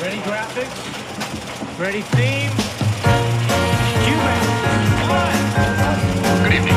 [0.00, 1.78] Ready graphics?
[1.78, 2.50] Ready theme?
[4.04, 4.16] Cue
[5.08, 6.42] One.
[6.44, 6.74] Good evening.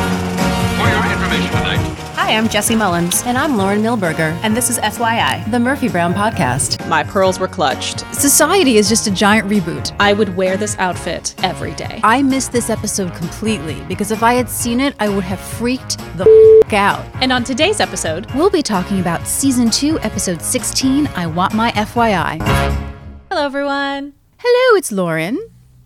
[0.77, 3.23] For your information tonight, Hi, I'm Jesse Mullins.
[3.25, 5.49] And I'm Lauren Milberger, And this is FYI.
[5.51, 6.87] the Murphy Brown Podcast.
[6.87, 7.99] My pearls were clutched.
[8.13, 9.95] Society is just a giant reboot.
[9.99, 11.99] I would wear this outfit every day.
[12.03, 15.97] I missed this episode completely because if I had seen it, I would have freaked
[16.17, 16.25] the
[16.65, 17.05] f- out.
[17.21, 21.71] And on today's episode, We'll be talking about season two, episode 16 I Want My
[21.71, 22.90] FYI.
[23.31, 24.11] Hello everyone.
[24.39, 25.39] Hello, it's Lauren.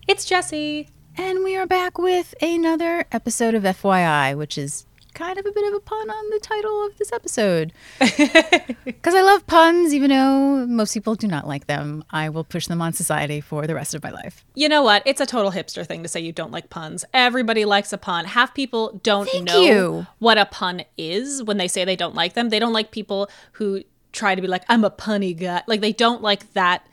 [0.07, 0.89] It's Jesse.
[1.15, 5.67] And we are back with another episode of FYI, which is kind of a bit
[5.67, 7.71] of a pun on the title of this episode.
[8.83, 12.03] Because I love puns, even though most people do not like them.
[12.09, 14.43] I will push them on society for the rest of my life.
[14.55, 15.03] You know what?
[15.05, 17.05] It's a total hipster thing to say you don't like puns.
[17.13, 18.25] Everybody likes a pun.
[18.25, 20.07] Half people don't Thank know you.
[20.17, 22.49] what a pun is when they say they don't like them.
[22.49, 23.83] They don't like people who
[24.13, 25.61] try to be like, I'm a punny guy.
[25.67, 26.87] Like they don't like that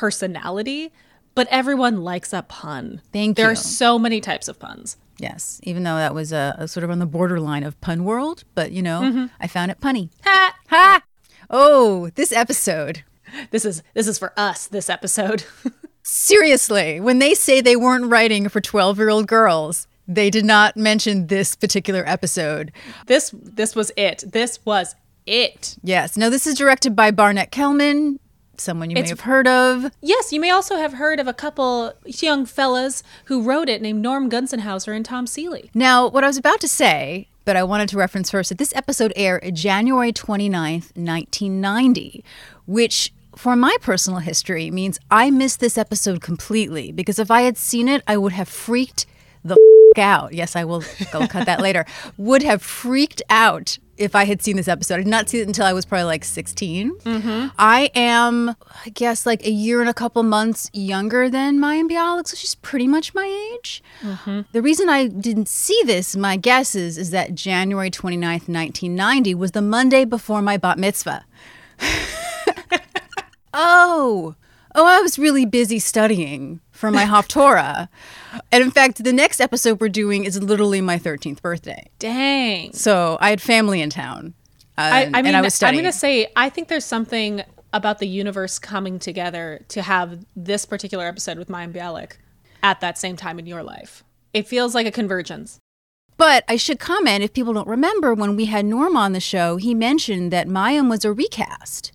[0.00, 0.90] personality.
[1.34, 3.02] But everyone likes a pun.
[3.12, 3.52] Thank there you.
[3.52, 4.96] are so many types of puns.
[5.18, 8.42] Yes, even though that was a, a sort of on the borderline of pun world,
[8.54, 9.26] but you know, mm-hmm.
[9.38, 10.08] I found it punny.
[10.24, 10.56] Ha!
[10.70, 11.02] Ha!
[11.50, 13.04] Oh, this episode.
[13.50, 14.66] This is this is for us.
[14.66, 15.44] This episode.
[16.02, 20.76] Seriously, when they say they weren't writing for 12 year old girls, they did not
[20.76, 22.72] mention this particular episode.
[23.06, 24.24] this this was it.
[24.26, 24.96] This was
[25.26, 25.76] it.
[25.82, 26.16] Yes.
[26.16, 28.18] Now, this is directed by Barnett Kellman,
[28.60, 29.90] someone you may have heard of.
[30.00, 34.02] Yes, you may also have heard of a couple young fellas who wrote it named
[34.02, 35.70] Norm Gunzenhauser and Tom Seeley.
[35.74, 38.74] Now, what I was about to say, but I wanted to reference first that this
[38.76, 42.24] episode aired January 29th, 1990,
[42.66, 47.56] which for my personal history means I missed this episode completely because if I had
[47.56, 49.06] seen it, I would have freaked
[49.42, 49.56] the
[49.96, 50.32] out.
[50.32, 51.84] Yes, I will go cut that later.
[52.16, 54.94] Would have freaked out if I had seen this episode.
[54.94, 56.98] I did not see it until I was probably like 16.
[57.00, 57.48] Mm-hmm.
[57.58, 62.26] I am, I guess, like a year and a couple months younger than Mayim Bialik,
[62.26, 63.82] so she's pretty much my age.
[64.00, 64.40] Mm-hmm.
[64.52, 69.52] The reason I didn't see this, my guess is, is that January 29th, 1990 was
[69.52, 71.26] the Monday before my bat mitzvah.
[73.54, 74.34] oh,
[74.74, 77.88] oh, I was really busy studying for my Haftorah.
[78.52, 81.88] and in fact, the next episode we're doing is literally my 13th birthday.
[81.98, 82.72] Dang.
[82.72, 84.34] So I had family in town.
[84.78, 85.80] uh, I, I mean, and I was studying.
[85.80, 87.42] I'm going to say, I think there's something
[87.72, 92.12] about the universe coming together to have this particular episode with Mayim Bialik
[92.62, 94.02] at that same time in your life.
[94.32, 95.58] It feels like a convergence.
[96.16, 99.56] But I should comment if people don't remember when we had Norm on the show,
[99.56, 101.92] he mentioned that Mayim was a recast.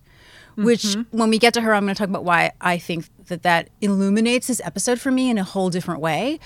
[0.64, 3.42] Which, when we get to her, I'm going to talk about why I think that
[3.42, 6.38] that illuminates this episode for me in a whole different way.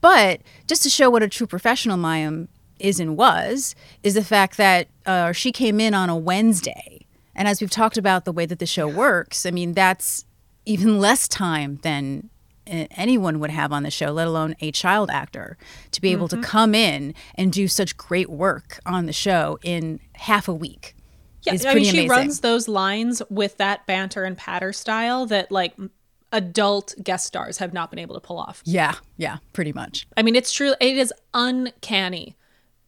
[0.00, 4.56] But just to show what a true professional Mayim is and was, is the fact
[4.56, 7.06] that uh, she came in on a Wednesday.
[7.34, 10.24] And as we've talked about the way that the show works, I mean, that's
[10.64, 12.30] even less time than
[12.68, 15.56] uh, anyone would have on the show, let alone a child actor,
[15.92, 20.00] to be able to come in and do such great work on the show in
[20.14, 20.95] half a week.
[21.46, 22.08] Yeah, I mean, she amazing.
[22.08, 25.74] runs those lines with that banter and patter style that, like,
[26.32, 28.62] adult guest stars have not been able to pull off.
[28.64, 30.06] Yeah, yeah, pretty much.
[30.16, 30.74] I mean, it's true.
[30.80, 32.36] It is uncanny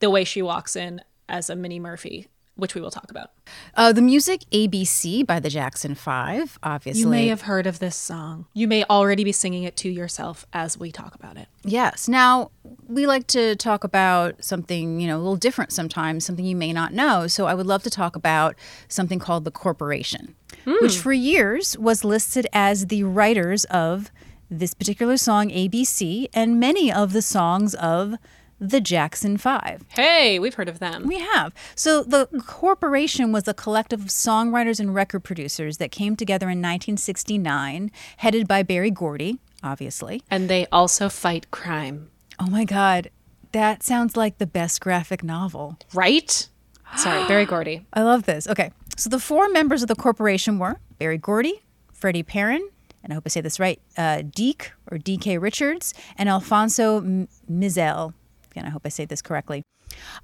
[0.01, 2.27] the way she walks in as a Mini Murphy,
[2.59, 3.31] which we will talk about.
[3.75, 7.03] Uh, the music ABC by the Jackson Five, obviously.
[7.03, 8.47] You may have heard of this song.
[8.53, 11.47] You may already be singing it to yourself as we talk about it.
[11.63, 12.09] Yes.
[12.09, 12.51] Now,
[12.89, 16.73] we like to talk about something, you know, a little different sometimes, something you may
[16.73, 17.29] not know.
[17.29, 18.57] So I would love to talk about
[18.89, 20.35] something called the Corporation,
[20.81, 24.11] which for years was listed as the writers of
[24.51, 28.15] this particular song, ABC, and many of the songs of
[28.61, 29.85] the Jackson Five.
[29.89, 31.07] Hey, we've heard of them.
[31.07, 31.53] We have.
[31.75, 36.61] So the corporation was a collective of songwriters and record producers that came together in
[36.61, 40.23] 1969, headed by Berry Gordy, obviously.
[40.31, 42.11] And they also fight crime,
[42.41, 43.11] Oh my God,
[43.53, 45.79] that sounds like the best graphic novel.
[45.95, 46.49] right?
[46.97, 47.87] Sorry, Berry Gordy.
[47.93, 48.47] I love this.
[48.49, 52.61] Okay, so the four members of the corporation were Berry Gordy, Freddie Perren,
[53.03, 57.29] and I hope I say this right, uh, Deke or DK Richards, and Alfonso M-
[57.51, 58.15] Mizell.
[58.59, 59.63] Again, I hope I say this correctly.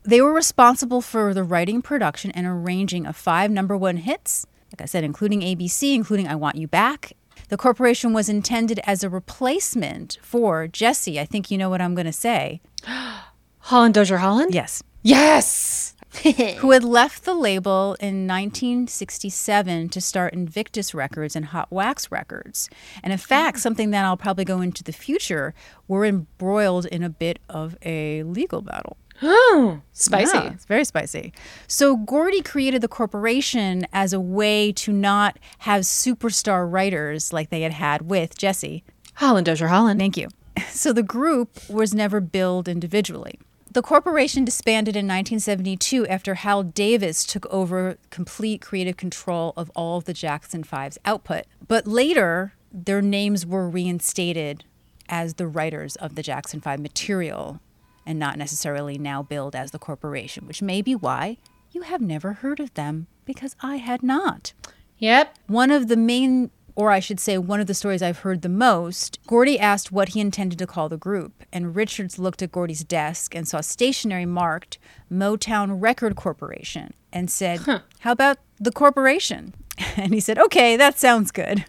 [0.03, 4.83] They were responsible for the writing, production, and arranging of five number one hits, like
[4.83, 7.13] I said, including ABC, including I Want You Back.
[7.49, 11.21] The corporation was intended as a replacement for Jesse.
[11.21, 12.61] I think you know what I'm going to say.
[13.61, 14.53] Holland Dozier Holland?
[14.53, 14.83] Yes.
[15.05, 15.94] Yes.
[16.59, 22.69] who had left the label in 1967 to start Invictus Records and Hot Wax Records.
[23.03, 23.61] And in fact, oh.
[23.61, 25.55] something that I'll probably go into the future,
[25.89, 28.97] were embroiled in a bit of a legal battle.
[29.23, 30.37] Oh, spicy.
[30.37, 31.33] Yeah, it's very spicy.
[31.69, 37.63] So Gordy created the corporation as a way to not have superstar writers like they
[37.63, 38.83] had had with Jesse.
[39.15, 40.01] Holland Dozier Holland.
[40.01, 40.29] Thank you.
[40.71, 43.39] So the group was never billed individually.
[43.75, 49.99] The corporation disbanded in 1972 after Hal Davis took over complete creative control of all
[49.99, 51.47] of the Jackson Five's output.
[51.67, 54.63] But later, their names were reinstated
[55.09, 57.59] as the writers of the Jackson Five material
[58.07, 61.39] and not necessarily now billed as the corporation, which may be why
[61.73, 64.53] you have never heard of them because I had not.
[64.99, 65.37] Yep.
[65.49, 68.49] One of the main, or I should say, one of the stories I've heard the
[68.49, 72.83] most, Gordy asked what he intended to call the group, and Richards looked at Gordy's
[72.85, 74.79] desk and saw stationery marked
[75.11, 77.61] Motown Record Corporation and said,
[78.01, 79.55] How about the corporation?
[79.97, 81.65] And he said, Okay, that sounds good.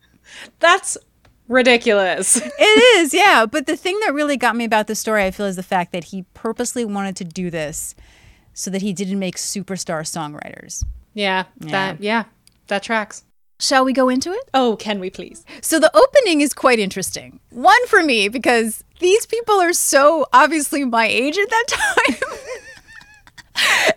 [0.58, 0.98] That's
[1.48, 2.36] ridiculous.
[2.58, 3.46] It is, yeah.
[3.46, 5.92] But the thing that really got me about this story, I feel, is the fact
[5.92, 7.94] that he purposely wanted to do this
[8.52, 10.84] so that he didn't make superstar songwriters.
[11.14, 11.70] yeah.
[11.72, 12.24] That yeah.
[12.66, 13.24] That tracks.
[13.58, 14.48] Shall we go into it?
[14.52, 15.44] Oh, can we please?
[15.62, 17.40] So the opening is quite interesting.
[17.50, 22.16] One for me because these people are so obviously my age at that time.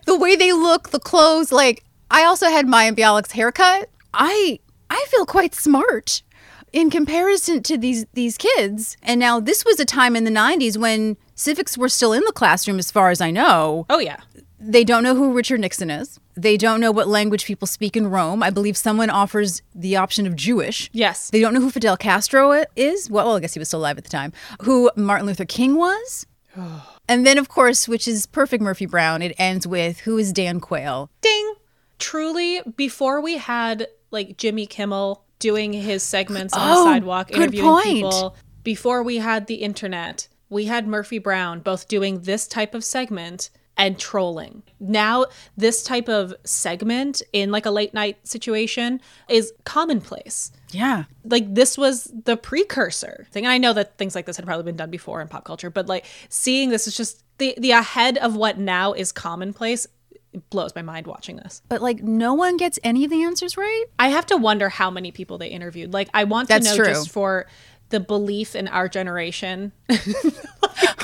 [0.05, 3.89] the way they look, the clothes, like I also had Mayim Bialik's haircut.
[4.13, 4.59] I
[4.89, 6.23] I feel quite smart
[6.71, 8.95] in comparison to these these kids.
[9.03, 12.31] And now this was a time in the 90s when civics were still in the
[12.31, 13.85] classroom as far as I know.
[13.89, 14.21] Oh yeah.
[14.59, 16.19] They don't know who Richard Nixon is.
[16.35, 18.43] They don't know what language people speak in Rome.
[18.43, 20.89] I believe someone offers the option of Jewish.
[20.91, 21.29] Yes.
[21.29, 23.09] They don't know who Fidel Castro is.
[23.09, 24.33] Well, I guess he was still alive at the time.
[24.63, 26.25] Who Martin Luther King was.
[27.07, 30.59] and then, of course, which is perfect Murphy Brown, it ends with who is Dan
[30.59, 31.09] Quayle?
[31.21, 31.53] Ding.
[31.97, 37.65] Truly, before we had like Jimmy Kimmel doing his segments on Oh, the sidewalk, interviewing
[37.65, 37.85] point.
[37.85, 42.83] people, before we had the internet, we had Murphy Brown both doing this type of
[42.83, 43.49] segment
[43.79, 44.61] and trolling.
[44.81, 48.99] Now, this type of segment in like a late night situation
[49.29, 50.51] is commonplace.
[50.71, 51.05] Yeah.
[51.23, 53.45] Like this was the precursor thing.
[53.45, 55.69] And I know that things like this had probably been done before in pop culture,
[55.69, 59.87] but like seeing this is just the the ahead of what now is commonplace.
[60.33, 61.61] It blows my mind watching this.
[61.69, 63.85] But like, no one gets any of the answers right.
[63.97, 65.91] I have to wonder how many people they interviewed.
[65.93, 66.93] Like, I want That's to know true.
[66.93, 67.47] just for
[67.89, 69.71] the belief in our generation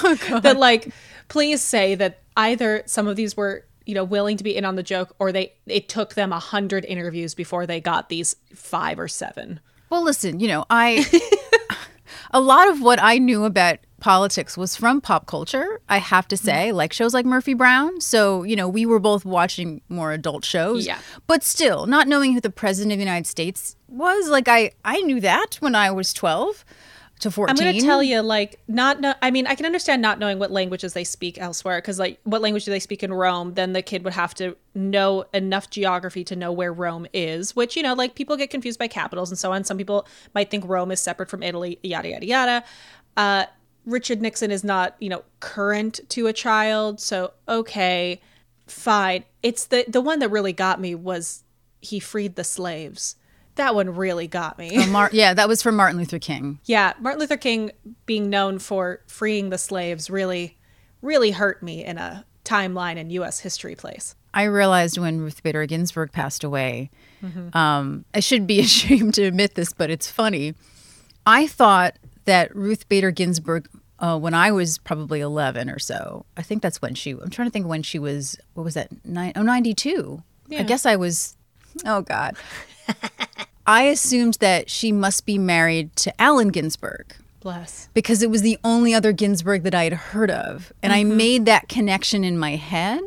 [0.04, 0.94] Oh, that, like,
[1.28, 4.76] please say that either some of these were, you know, willing to be in on
[4.76, 9.00] the joke, or they it took them a hundred interviews before they got these five
[9.00, 9.60] or seven.
[9.90, 11.06] Well, listen, you know, I
[12.32, 16.38] a lot of what I knew about politics was from pop culture, I have to
[16.38, 18.02] say, like shows like Murphy Brown.
[18.02, 20.86] So, you know, we were both watching more adult shows.
[20.86, 21.00] Yeah.
[21.28, 25.02] But still, not knowing who the president of the United States was, like I I
[25.02, 26.66] knew that when I was 12
[27.20, 27.50] to 14.
[27.50, 30.38] I'm going to tell you, like, not, know, I mean, I can understand not knowing
[30.38, 33.54] what languages they speak elsewhere, because, like, what language do they speak in Rome?
[33.54, 37.76] Then the kid would have to know enough geography to know where Rome is, which,
[37.78, 39.64] you know, like, people get confused by capitals and so on.
[39.64, 42.64] Some people might think Rome is separate from Italy, yada, yada, yada.
[43.16, 43.46] Uh,
[43.86, 47.00] Richard Nixon is not, you know, current to a child.
[47.00, 48.20] So, okay,
[48.68, 49.24] fine.
[49.42, 51.44] It's the, the one that really got me was
[51.82, 53.16] he freed the slaves.
[53.56, 54.86] That one really got me.
[54.88, 56.60] Mar- yeah, that was from Martin Luther King.
[56.66, 57.72] Yeah, Martin Luther King
[58.06, 60.58] being known for freeing the slaves really,
[61.02, 63.40] really hurt me in a timeline in U.S.
[63.40, 64.16] history place.
[64.34, 66.92] I realized when Ruth Bader Ginsburg passed away,
[67.54, 70.54] um, I should be ashamed to admit this, but it's funny.
[71.26, 71.96] I thought
[72.26, 73.70] that Ruth Bader Ginsburg,
[74.00, 77.48] uh, when I was probably 11 or so, I think that's when she, I'm trying
[77.48, 78.90] to think when she was, what was that?
[79.06, 80.22] Nine, oh, 92.
[80.52, 81.38] I guess I was,
[81.86, 82.36] oh God.
[83.68, 87.90] I assumed that she must be married to Allen Ginsberg Bless.
[87.94, 90.72] because it was the only other Ginsburg that I had heard of.
[90.84, 91.18] And I mm-hmm.
[91.18, 93.02] made that connection in my head.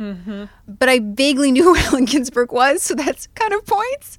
[0.00, 0.44] Mm-hmm.
[0.66, 4.18] But I vaguely knew who Allen Ginsberg was, so that's kind of points.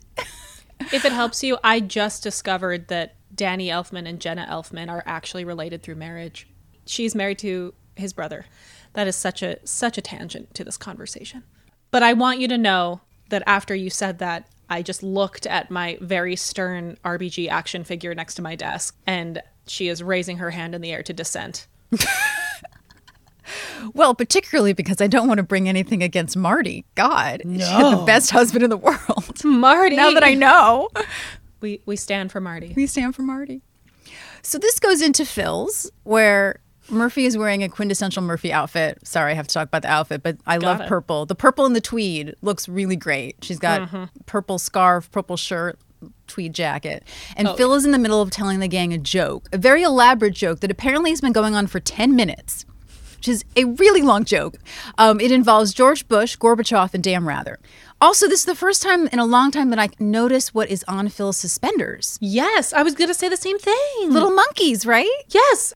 [0.91, 5.45] If it helps you, I just discovered that Danny Elfman and Jenna Elfman are actually
[5.45, 6.47] related through marriage.
[6.85, 8.45] She's married to his brother.
[8.93, 11.43] That is such a such a tangent to this conversation.
[11.91, 15.69] But I want you to know that after you said that, I just looked at
[15.69, 20.51] my very stern RBG action figure next to my desk, and she is raising her
[20.51, 21.67] hand in the air to dissent.
[23.93, 26.85] Well, particularly because I don't want to bring anything against Marty.
[26.95, 27.99] God, no.
[27.99, 29.41] the best husband in the world.
[29.43, 29.95] Marty.
[29.95, 30.89] now that I know,
[31.59, 32.73] we we stand for Marty.
[32.75, 33.61] we stand for Marty.
[34.43, 36.59] So this goes into Phil's, where
[36.91, 38.99] Murphy is wearing a quintessential Murphy outfit.
[39.07, 40.87] Sorry, I have to talk about the outfit, but I love it.
[40.87, 41.25] purple.
[41.25, 43.37] The purple and the tweed looks really great.
[43.41, 43.89] She's got
[44.25, 45.79] purple scarf, purple shirt,
[46.27, 47.03] tweed jacket.
[47.37, 50.33] And Phil is in the middle of telling the gang a joke, a very elaborate
[50.33, 52.65] joke that apparently has been going on for 10 minutes.
[53.17, 54.55] which is a really long joke.
[54.97, 57.59] Um, it involves George Bush, Gorbachev, and Dan Rather.
[58.01, 60.83] Also, this is the first time in a long time that I notice what is
[60.87, 62.17] on Phil's suspenders.
[62.19, 64.09] Yes, I was gonna say the same thing.
[64.09, 65.07] Little monkeys, right?
[65.29, 65.75] yes.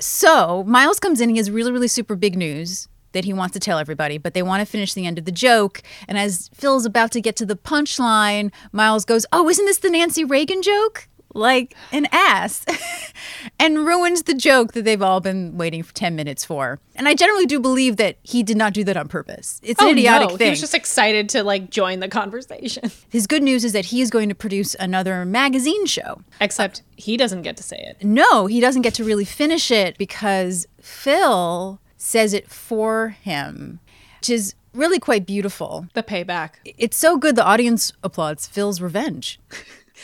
[0.00, 1.28] So Miles comes in.
[1.30, 4.42] He has really, really super big news that he wants to tell everybody, but they
[4.42, 5.82] want to finish the end of the joke.
[6.08, 9.90] And as Phil's about to get to the punchline, Miles goes, Oh, isn't this the
[9.90, 11.08] Nancy Reagan joke?
[11.32, 12.64] Like an ass,
[13.60, 16.80] and ruins the joke that they've all been waiting for 10 minutes for.
[16.96, 19.60] And I generally do believe that he did not do that on purpose.
[19.62, 20.36] It's an Oh, idiotic no.
[20.36, 20.46] thing.
[20.46, 22.90] He was just excited to like join the conversation.
[23.10, 26.22] His good news is that he is going to produce another magazine show.
[26.40, 28.04] Except he doesn't get to say it.
[28.04, 33.78] No, he doesn't get to really finish it because Phil says it for him,
[34.18, 35.86] which is really quite beautiful.
[35.94, 36.54] The payback.
[36.64, 39.38] It's so good the audience applauds Phil's revenge.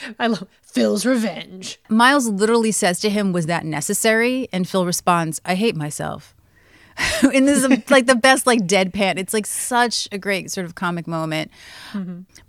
[0.19, 1.79] I love Phil's revenge.
[1.89, 4.49] Miles literally says to him, Was that necessary?
[4.53, 6.35] And Phil responds, I hate myself.
[7.23, 9.19] and this is like the best like deadpan.
[9.19, 11.51] It's like such a great sort of comic moment.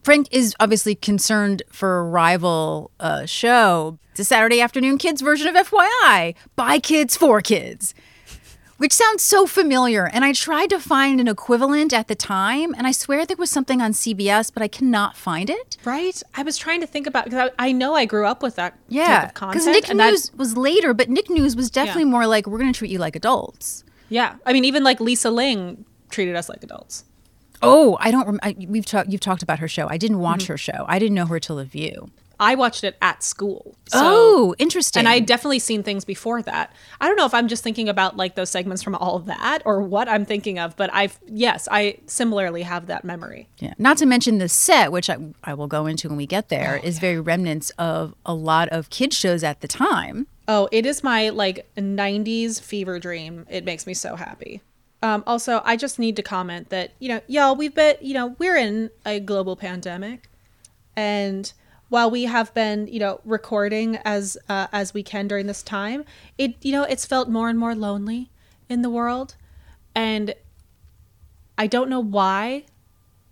[0.04, 3.98] Frank is obviously concerned for a rival uh, show.
[4.12, 7.94] It's a Saturday afternoon kids version of FYI by kids for kids.
[8.78, 10.06] Which sounds so familiar.
[10.08, 13.50] And I tried to find an equivalent at the time, and I swear there was
[13.50, 15.78] something on CBS, but I cannot find it.
[15.84, 16.22] Right?
[16.36, 18.74] I was trying to think about because I, I know I grew up with that
[18.74, 19.66] type Yeah, of because.
[19.66, 22.10] Nick and that- News was later, but Nick News was definitely Yeah.
[22.10, 23.84] more like we're going to treat you like adults.
[24.10, 24.36] yeah.
[24.46, 27.04] I mean, even like Lisa Ling treated us like adults.
[27.64, 28.28] Oh, I don't.
[28.28, 29.10] Rem- I, we've talked.
[29.10, 29.88] You've talked about her show.
[29.90, 30.24] I didn't Mm-hmm.
[30.24, 30.86] watch her show.
[30.88, 32.12] I didn't know her till The View.
[32.40, 33.76] I watched it at school.
[33.88, 35.00] So, oh, interesting.
[35.00, 36.72] and I definitely seen things before that.
[37.02, 39.64] I don't know if I'm just thinking about like those segments from all of that
[39.66, 43.48] or what I'm thinking of, but I've yes, I similarly have that memory.
[43.60, 43.74] yeah.
[43.78, 46.80] Not to mention the set, which I, I will go into when we get there,
[46.84, 50.28] Oh, is very remnants of a lot of kid shows at the time.
[50.48, 53.46] Oh, it is my like 90s fever dream.
[53.50, 54.62] It makes me so happy.
[55.04, 58.36] Um, also, I just need to comment that, you know, y'all, we've been, you know,
[58.40, 60.30] we're in a global pandemic.
[60.96, 61.52] And
[61.90, 66.04] while we have been, you know, recording as uh, as we can during this time,
[66.38, 68.30] it, you know, it's felt more and more lonely
[68.70, 69.36] in the world.
[69.96, 70.36] And
[71.58, 72.66] I don't know why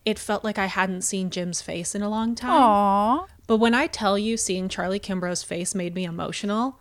[0.05, 2.51] it felt like I hadn't seen Jim's face in a long time.
[2.51, 3.25] Aw.
[3.47, 6.79] But when I tell you seeing Charlie Kimbrough's face made me emotional,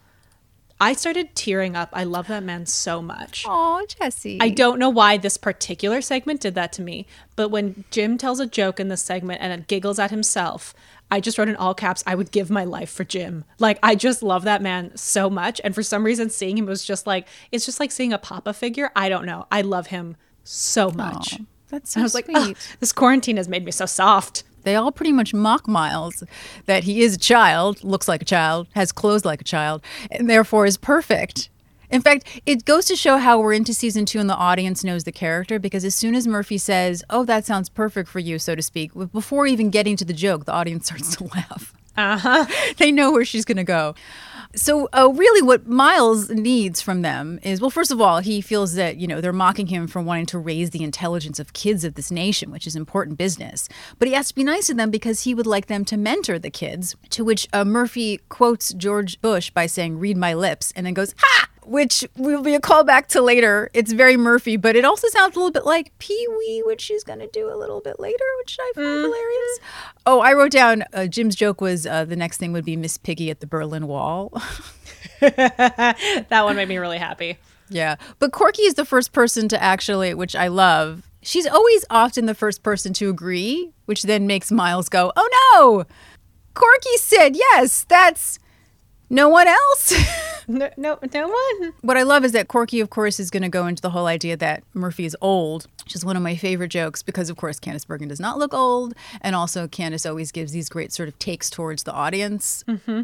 [0.80, 1.90] I started tearing up.
[1.92, 3.44] I love that man so much.
[3.46, 4.38] Aw, Jesse.
[4.40, 8.40] I don't know why this particular segment did that to me, but when Jim tells
[8.40, 10.74] a joke in this segment and it giggles at himself,
[11.14, 13.44] I just wrote in all caps, I would give my life for Jim.
[13.60, 15.60] Like, I just love that man so much.
[15.62, 18.52] And for some reason, seeing him was just like, it's just like seeing a Papa
[18.52, 18.90] figure.
[18.96, 19.46] I don't know.
[19.52, 21.38] I love him so much.
[21.68, 22.56] That's so I was like, sweet.
[22.80, 24.42] This quarantine has made me so soft.
[24.64, 26.24] They all pretty much mock Miles
[26.66, 30.28] that he is a child, looks like a child, has clothes like a child, and
[30.28, 31.48] therefore is perfect.
[31.94, 35.04] In fact, it goes to show how we're into season two and the audience knows
[35.04, 38.56] the character because as soon as Murphy says, Oh, that sounds perfect for you, so
[38.56, 41.72] to speak, before even getting to the joke, the audience starts to laugh.
[41.96, 42.46] Uh huh.
[42.78, 43.94] they know where she's going to go.
[44.56, 48.74] So, uh, really, what Miles needs from them is well, first of all, he feels
[48.74, 51.94] that, you know, they're mocking him for wanting to raise the intelligence of kids of
[51.94, 53.68] this nation, which is important business.
[54.00, 56.40] But he has to be nice to them because he would like them to mentor
[56.40, 60.84] the kids, to which uh, Murphy quotes George Bush by saying, Read my lips, and
[60.84, 61.48] then goes, Ha!
[61.64, 63.70] Which will be a callback to later.
[63.72, 67.02] It's very Murphy, but it also sounds a little bit like Pee Wee, which she's
[67.04, 69.58] going to do a little bit later, which I find hilarious.
[70.04, 72.98] Oh, I wrote down uh, Jim's joke was uh, the next thing would be Miss
[72.98, 74.32] Piggy at the Berlin Wall.
[75.20, 77.38] That one made me really happy.
[77.70, 77.96] Yeah.
[78.18, 81.02] But Corky is the first person to actually, which I love.
[81.22, 85.84] She's always often the first person to agree, which then makes Miles go, oh no!
[86.52, 88.38] Corky said, yes, that's
[89.10, 89.94] no one else.
[90.46, 91.72] No, no, no one.
[91.80, 94.06] what I love is that Corky, of course, is going to go into the whole
[94.06, 97.58] idea that Murphy is old, which is one of my favorite jokes because, of course,
[97.58, 98.92] Candice Bergen does not look old.
[99.22, 102.62] And also, Candice always gives these great sort of takes towards the audience.
[102.68, 103.02] Mm-hmm.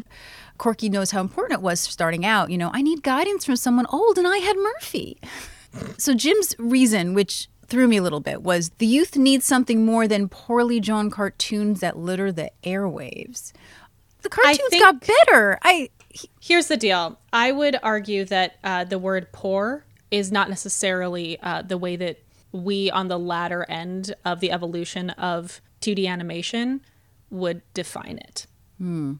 [0.59, 2.51] Corky knows how important it was starting out.
[2.51, 5.17] You know, I need guidance from someone old, and I had Murphy.
[5.97, 10.07] so, Jim's reason, which threw me a little bit, was the youth needs something more
[10.07, 13.51] than poorly drawn cartoons that litter the airwaves.
[14.21, 15.59] The cartoons think- got better.
[15.63, 15.89] I.
[16.41, 17.17] Here's the deal.
[17.31, 22.19] I would argue that uh, the word poor is not necessarily uh, the way that
[22.51, 26.81] we, on the latter end of the evolution of 2D animation,
[27.29, 28.45] would define it.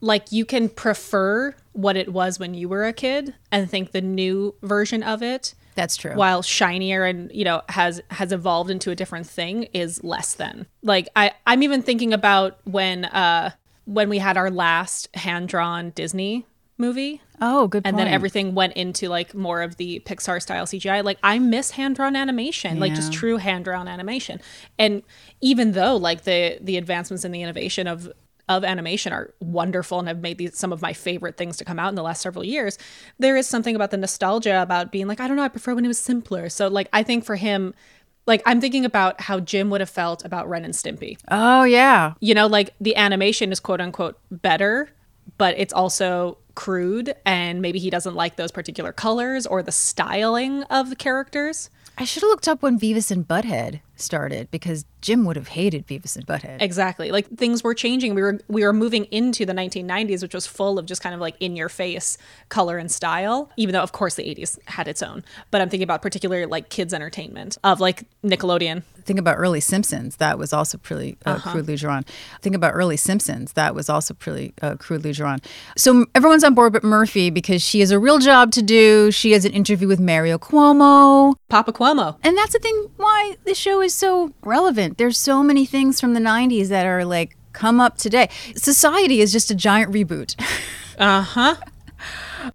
[0.02, 4.02] Like you can prefer what it was when you were a kid and think the
[4.02, 6.16] new version of it That's true.
[6.16, 10.66] while shinier and you know has has evolved into a different thing is less than
[10.82, 13.52] like i i'm even thinking about when uh
[13.86, 16.46] when we had our last hand drawn disney
[16.82, 17.22] movie.
[17.40, 18.06] Oh, good and point.
[18.06, 21.04] then everything went into like more of the Pixar style CGI.
[21.04, 24.42] Like I miss hand drawn animation, like just true hand drawn animation.
[24.78, 25.04] And
[25.40, 28.12] even though like the the advancements in the innovation of
[28.50, 31.80] of animation are wonderful and have made these some of my favorite things to come
[31.80, 32.78] out in the last several years,
[33.18, 35.86] there is something about the nostalgia about being like, I don't know, I prefer when
[35.86, 36.50] it was simpler.
[36.50, 37.74] So like I think for him,
[38.28, 42.14] like I'm thinking about how Jim would have felt about Ren and Stimpy Oh, yeah.
[42.20, 44.90] you know, like the animation is quote unquote better,
[45.38, 50.64] but it's also crude and maybe he doesn't like those particular colors or the styling
[50.64, 51.70] of the characters.
[51.98, 55.88] I should have looked up when Beavis and Butthead started because Jim would have hated
[55.88, 56.62] Beavis and Butthead.
[56.62, 57.12] Exactly.
[57.12, 58.16] Like things were changing.
[58.16, 61.22] We were we were moving into the 1990s which was full of just kind of
[61.22, 62.18] like in your face
[62.50, 65.24] color and style, even though of course the 80s had its own.
[65.50, 68.84] But I'm thinking about particularly like kids entertainment of like Nickelodeon.
[69.04, 70.18] Think about early Simpsons.
[70.18, 72.06] That was also pretty uh, crudely drawn.
[72.42, 73.54] Think about early Simpsons.
[73.54, 75.40] That was also pretty uh, crudely drawn.
[75.76, 79.10] So everyone's on board but Murphy because she has a real job to do.
[79.12, 81.36] She has an interview with Mario Cuomo.
[81.50, 82.18] Papa Cuomo.
[82.24, 84.98] And that's the thing why this show is so relevant.
[84.98, 88.30] There's so many things from the 90s that are like come up today.
[88.56, 90.36] Society is just a giant reboot.
[91.00, 91.56] Uh-huh.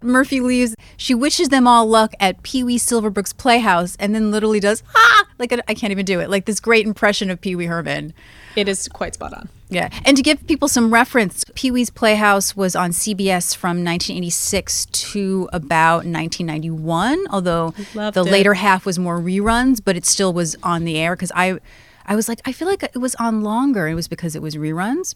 [0.01, 0.73] Murphy leaves.
[0.95, 5.25] She wishes them all luck at Pee Wee Silverberg's Playhouse and then literally does, ah,
[5.37, 6.29] like I can't even do it.
[6.29, 8.13] Like this great impression of Pee Wee Herman.
[8.55, 9.49] It is quite spot on.
[9.69, 9.89] Yeah.
[10.05, 15.49] And to give people some reference, Pee Wee's Playhouse was on CBS from 1986 to
[15.51, 18.31] about 1991, although Loved the it.
[18.31, 21.59] later half was more reruns, but it still was on the air because I.
[22.09, 23.89] I was like, I feel like it was on longer.
[23.89, 25.13] It was because it was reruns.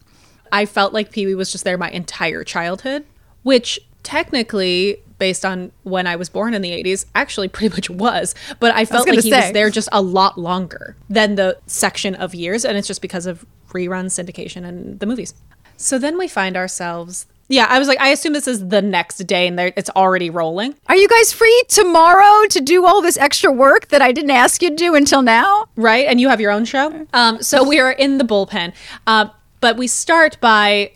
[0.52, 3.06] I felt like Pee Wee was just there my entire childhood,
[3.44, 8.34] which technically, based on when I was born in the 80s, actually pretty much was.
[8.58, 12.16] But I felt gonna like he was there just a lot longer than the section
[12.16, 12.64] of years.
[12.64, 15.32] And it's just because of rerun syndication and the movies.
[15.76, 17.26] So then we find ourselves.
[17.46, 20.74] Yeah, I was like, I assume this is the next day and it's already rolling,
[20.88, 24.60] Are you guys free tomorrow to do all this extra work that I didn't ask
[24.60, 25.66] you to do until now?
[25.76, 26.06] right?
[26.08, 27.06] And you have your own show.
[27.12, 28.72] Um, so we are in the bullpen.
[29.06, 29.26] Uh,
[29.60, 30.92] but we start by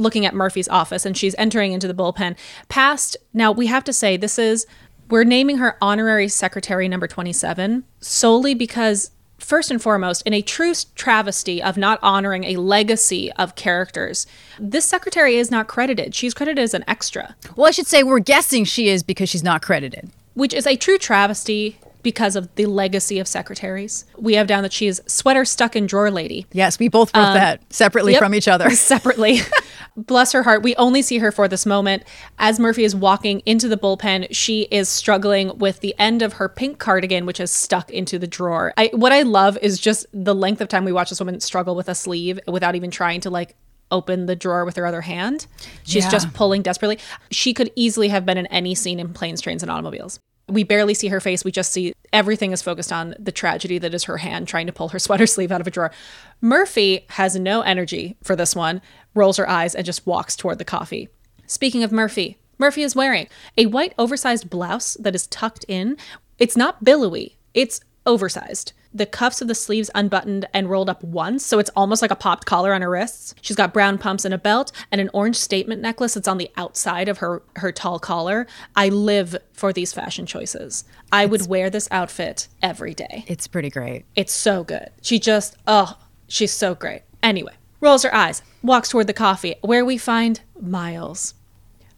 [0.00, 2.36] looking at Murphy's office and she's entering into the bullpen.
[2.68, 4.66] Past, now we have to say this is,
[5.08, 9.10] we're naming her honorary secretary number 27 solely because.
[9.38, 14.26] First and foremost, in a true travesty of not honoring a legacy of characters,
[14.58, 16.14] this secretary is not credited.
[16.14, 19.42] She's credited as an extra, Well, I should say we're guessing she is because she's
[19.42, 20.10] not credited.
[20.34, 24.04] which is a true travesty because of the legacy of secretaries.
[24.16, 26.46] We have down that she is sweater stuck in drawer lady.
[26.52, 28.20] Yes, we both wrote um, that separately Yep.
[28.22, 28.70] from each other.
[28.74, 29.40] separately.
[29.96, 30.62] Bless her heart.
[30.62, 32.04] We only see her for this moment.
[32.38, 36.48] As Murphy is walking into the bullpen, she is struggling with the end of her
[36.48, 38.72] pink cardigan, which is stuck into the drawer.
[38.76, 41.74] I, what I love is just the length of time we watch this woman struggle
[41.74, 43.56] with a sleeve without even trying to like
[43.92, 45.48] open the drawer with her other hand.
[45.82, 46.10] She's Yeah.
[46.10, 46.98] just pulling desperately.
[47.32, 50.20] She could easily have been in any scene in planes, trains, and automobiles.
[50.50, 51.44] We barely see her face.
[51.44, 54.72] We just see everything is focused on the tragedy that is her hand trying to
[54.72, 55.92] pull her sweater sleeve out of a drawer.
[56.40, 58.82] Murphy has no energy for this one,
[59.14, 61.08] rolls her eyes, and just walks toward the coffee.
[61.46, 65.96] Speaking of Murphy, Murphy is wearing a white oversized blouse that is tucked in.
[66.38, 68.72] It's not billowy, it's oversized.
[68.92, 72.16] The cuffs of the sleeves unbuttoned and rolled up once, so it's almost like a
[72.16, 73.34] popped collar on her wrists.
[73.40, 76.50] She's got brown pumps and a belt and an orange statement necklace that's on the
[76.56, 78.48] outside of her her tall collar.
[78.74, 80.84] I live for these fashion choices.
[81.12, 83.24] I would wear this outfit every day.
[83.28, 84.06] It's pretty great.
[84.16, 84.90] It's so good.
[85.02, 87.02] She just, oh, she's so great.
[87.22, 91.34] Anyway, rolls her eyes, walks toward the coffee, where we find Miles.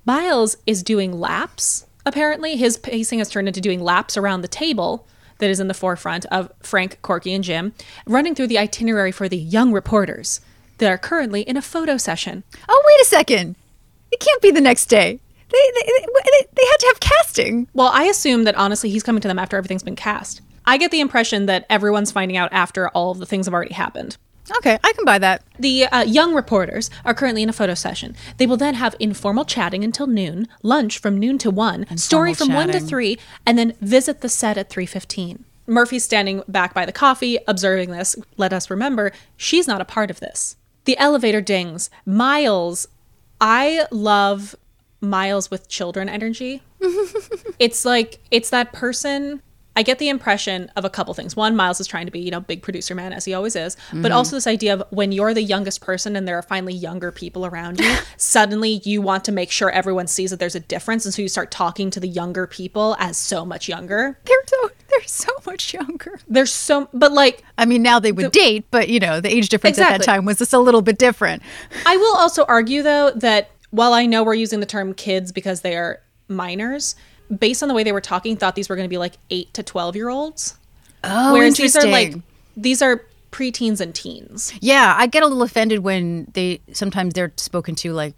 [0.04, 1.86] Miles is doing laps.
[2.04, 5.06] Apparently, his pacing has turned into doing laps around the table
[5.42, 7.74] that is in the forefront of Frank, Corky, and Jim,
[8.06, 10.40] running through the itinerary for the young reporters
[10.78, 12.44] that are currently in a photo session.
[12.68, 13.56] Oh, wait a second.
[14.12, 15.18] It can't be the next day.
[15.50, 17.66] They, they, they, they had to have casting.
[17.74, 20.42] Well, I assume that honestly, he's coming to them after everything's been cast.
[20.64, 23.74] I get the impression that everyone's finding out after all of the things have already
[23.74, 24.16] happened.
[24.56, 25.42] Okay, I can buy that.
[25.58, 28.16] The uh, young reporters are currently in a photo session.
[28.38, 32.52] They will then have informal chatting until noon, lunch from noon to 1, story from
[32.52, 32.88] 1 to chatting.
[32.88, 35.44] 3, and then visit the set at 3:15.
[35.66, 38.16] Murphy's standing back by the coffee, observing this.
[38.36, 40.56] Let us remember, she's not a part of this.
[40.84, 41.88] The elevator dings.
[42.04, 42.88] Miles,
[43.40, 44.56] I love
[45.00, 46.62] Miles with children energy.
[47.60, 49.40] it's like it's that person
[49.74, 51.34] I get the impression of a couple things.
[51.34, 53.76] One, Miles is trying to be, you know, big producer man as he always is,
[53.90, 54.12] but mm-hmm.
[54.12, 57.46] also this idea of when you're the youngest person and there are finally younger people
[57.46, 61.14] around you, suddenly you want to make sure everyone sees that there's a difference, and
[61.14, 64.18] so you start talking to the younger people as so much younger.
[64.24, 66.20] They're so they're so much younger.
[66.28, 69.48] There's so, but like I mean, now they would date, but you know, the age
[69.48, 71.42] difference at that time was just a little bit different.
[71.86, 75.62] I will also argue though that while I know we're using the term kids because
[75.62, 76.94] they are minors,
[77.38, 79.52] based on the way they were talking, thought these were going to be like eight
[79.54, 80.56] to 12 year olds.
[81.04, 82.14] Oh, Whereas these are like,
[82.56, 84.52] these are preteens and teens.
[84.60, 88.14] Yeah, I get a little offended when they sometimes they're spoken to like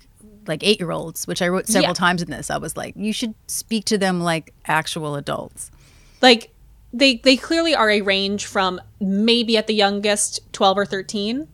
[0.46, 1.94] like eight year olds, which I wrote several Yeah.
[1.94, 2.50] times in this.
[2.50, 5.70] I was like, you should speak to them like actual adults.
[6.20, 6.50] Like,
[6.92, 11.48] they, they clearly are a range from maybe at the youngest 12 or 13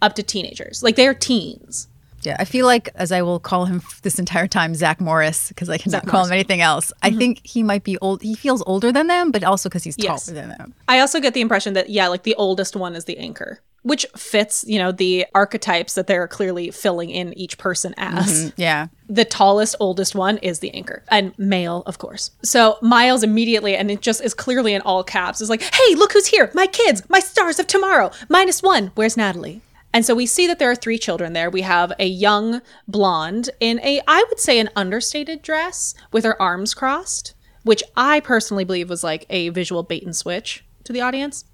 [0.00, 0.82] up to teenagers.
[0.82, 1.88] Like, they're teens.
[2.22, 5.68] Yeah, I feel like, as I will call him this entire time, Zach Morris, because
[5.68, 6.92] I cannot call him anything else.
[7.02, 7.18] I mm-hmm.
[7.18, 8.22] think he might be old.
[8.22, 10.26] He feels older than them, but also because he's Yes.
[10.26, 10.74] taller than them.
[10.88, 14.06] I also get the impression that yeah, like the oldest one is the anchor, which
[14.16, 18.52] fits, you know, the archetypes that they're clearly filling in each person mm-hmm, as.
[18.56, 18.88] Yeah.
[19.08, 22.30] The tallest, oldest one is the anchor and male, of course.
[22.42, 26.12] So Miles immediately, and it just is clearly in all caps, is like, hey, look
[26.12, 26.50] who's here.
[26.54, 28.10] My kids, my stars of tomorrow.
[28.28, 28.92] Minus one.
[28.94, 29.62] Where's Natalie?
[29.92, 31.50] And so we see that there are three children there.
[31.50, 36.40] We have a young blonde in a, I would say, an understated dress with her
[36.40, 41.00] arms crossed, which I personally believe was like a visual bait and switch to the
[41.00, 41.44] audience.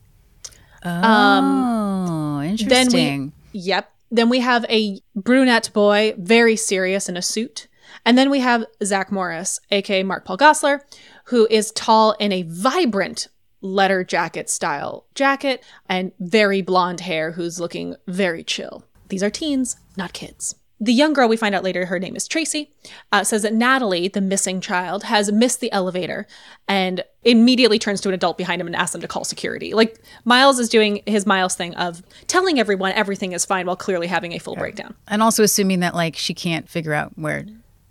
[0.83, 3.33] Um, oh, Then interesting.
[3.53, 3.91] we, yep.
[4.11, 7.69] Then we have a brunette boy, very serious in a suit.
[8.05, 10.81] And then we have Zach Morris, aka Mark Paul Gosselaar,
[11.25, 13.29] who is tall in a vibrant
[13.75, 18.85] letter jacket style jacket and very blonde hair, who's looking very chill.
[19.09, 20.55] These are teens, not kids.
[20.79, 22.71] The young girl, we find out later, her name is Tracy,
[23.11, 26.27] uh, says that Natalie, the missing child, has missed the elevator
[26.69, 29.73] and immediately turns to an adult behind him and asks him to call security.
[29.73, 34.07] Like, Miles is doing his Miles thing of telling everyone everything is fine while clearly
[34.07, 34.95] having a full breakdown.
[35.09, 37.47] and also assuming that like she can't figure out where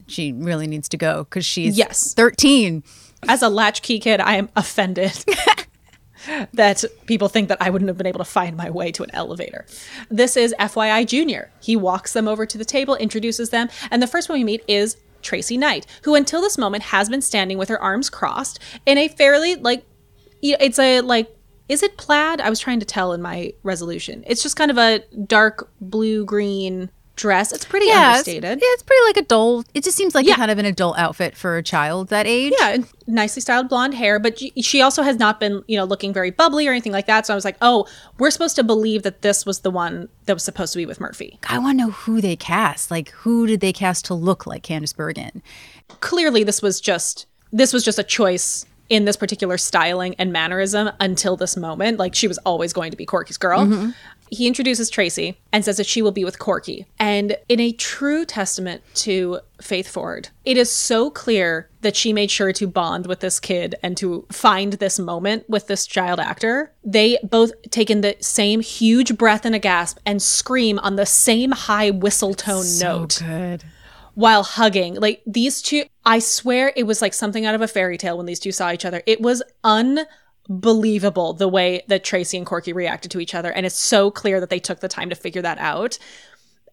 [0.05, 2.13] she really needs to go because she's Yes.
[2.13, 2.83] 13.
[3.27, 5.25] As a latchkey kid, I am offended
[6.53, 9.11] that people think that I wouldn't have been able to find my way to an
[9.13, 9.65] elevator.
[10.09, 11.51] This is FYI Junior.
[11.61, 14.63] He walks them over to the table, introduces them, and the first one we meet
[14.67, 18.97] is Tracy Knight, who until this moment has been standing with her arms crossed in
[18.97, 19.83] a fairly like
[20.41, 21.31] it's a like
[21.67, 22.39] is it plaid?
[22.41, 24.23] I was trying to tell in my resolution.
[24.27, 27.51] It's just kind of a dark blue green dress.
[27.51, 28.59] It's pretty Yeah, it's, understated.
[28.61, 29.67] yeah, it's pretty like adult.
[29.73, 30.35] It just seems like Yeah.
[30.35, 32.53] kind of an adult outfit for a child that age.
[32.59, 36.11] Yeah, nicely styled blonde hair, but she- she also has not been, you know, looking
[36.13, 37.25] very bubbly or anything like that.
[37.25, 37.87] So I was like, oh,
[38.19, 40.99] we're supposed to believe that this was the one that was supposed to be with
[40.99, 41.39] Murphy.
[41.49, 42.91] I want to know who they cast.
[42.91, 45.41] Like, who did they cast to look like Candice Bergen?
[46.01, 50.91] Clearly, this was just this was just a choice in this particular styling and mannerism
[50.99, 51.97] until this moment.
[51.97, 53.61] Like she was always going to be Corky's girl.
[53.65, 53.89] Mm-hmm.
[54.29, 56.85] He introduces Tracy and says that she will be with Corky.
[56.99, 62.31] And in a true testament to Faith Ford, it is so clear that she made
[62.31, 66.73] sure to bond with this kid and to find this moment with this child actor.
[66.83, 71.05] They both take in the same huge breath and a gasp and scream on the
[71.05, 73.63] same high whistle tone note good.
[74.15, 74.95] while hugging.
[74.95, 78.25] Like these two, I swear it was like something out of a fairy tale when
[78.25, 79.03] these two saw each other.
[79.05, 80.11] It was unbelievable
[81.33, 83.51] the way that Tracy and Corky reacted to each other.
[83.51, 85.97] And it's so clear that they took the time to figure that out.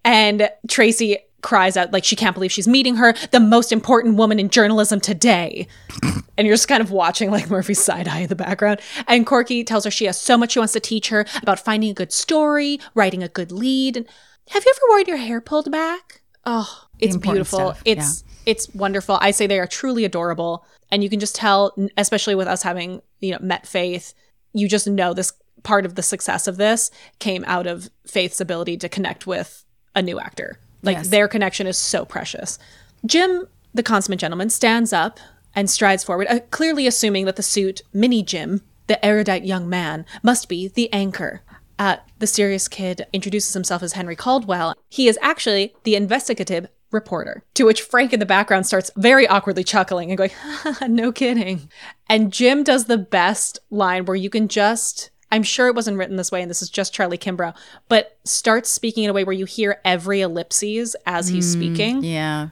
[0.04, 4.38] And Tracy cries out, like, she can't believe she's meeting her, the most important woman
[4.38, 5.66] in journalism today.
[6.38, 8.80] and you're just kind of watching like Murphy's side eye in the background.
[9.06, 11.90] And Corky tells her she has so much she wants to teach her about finding
[11.90, 13.96] a good story, writing a good lead.
[13.96, 14.06] And
[14.50, 16.22] have you ever worn your hair pulled back?
[16.44, 17.58] Oh, it's beautiful.
[17.58, 19.18] stuff, It's it's wonderful.
[19.20, 23.02] I say they are truly adorable, and you can just tell, especially with us having
[23.20, 24.14] you know met Faith,
[24.52, 28.76] you just know this part of the success of this came out of Faith's ability
[28.78, 30.59] to connect with a new actor.
[30.83, 31.09] Like Yes.
[31.09, 32.59] their connection is so precious.
[33.07, 35.20] Jim, the consummate gentleman, stands up
[35.55, 40.05] and strides forward, uh, clearly assuming that the suit, Mini Jim, the erudite young man,
[40.22, 41.42] must be the anchor.
[41.78, 44.74] Uh, the serious kid introduces himself as Henry Caldwell.
[44.88, 49.64] He is actually the investigative reporter, to which Frank in the background starts very awkwardly
[49.64, 50.31] chuckling and going,
[50.88, 51.68] no kidding.
[52.09, 56.16] And Jim does the best line where you can just, I'm sure it wasn't written
[56.16, 57.55] this way, and this is just Charlie Kimbrough,
[57.88, 62.05] but starts speaking in a way where you hear every ellipses as he's mm, speaking.
[62.05, 62.48] Yeah.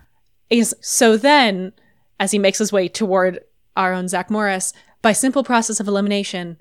[0.49, 1.73] Is so then,
[2.19, 3.41] as he makes his way toward
[3.77, 4.73] our own Zach Morris,
[5.03, 6.59] by simple process of elimination,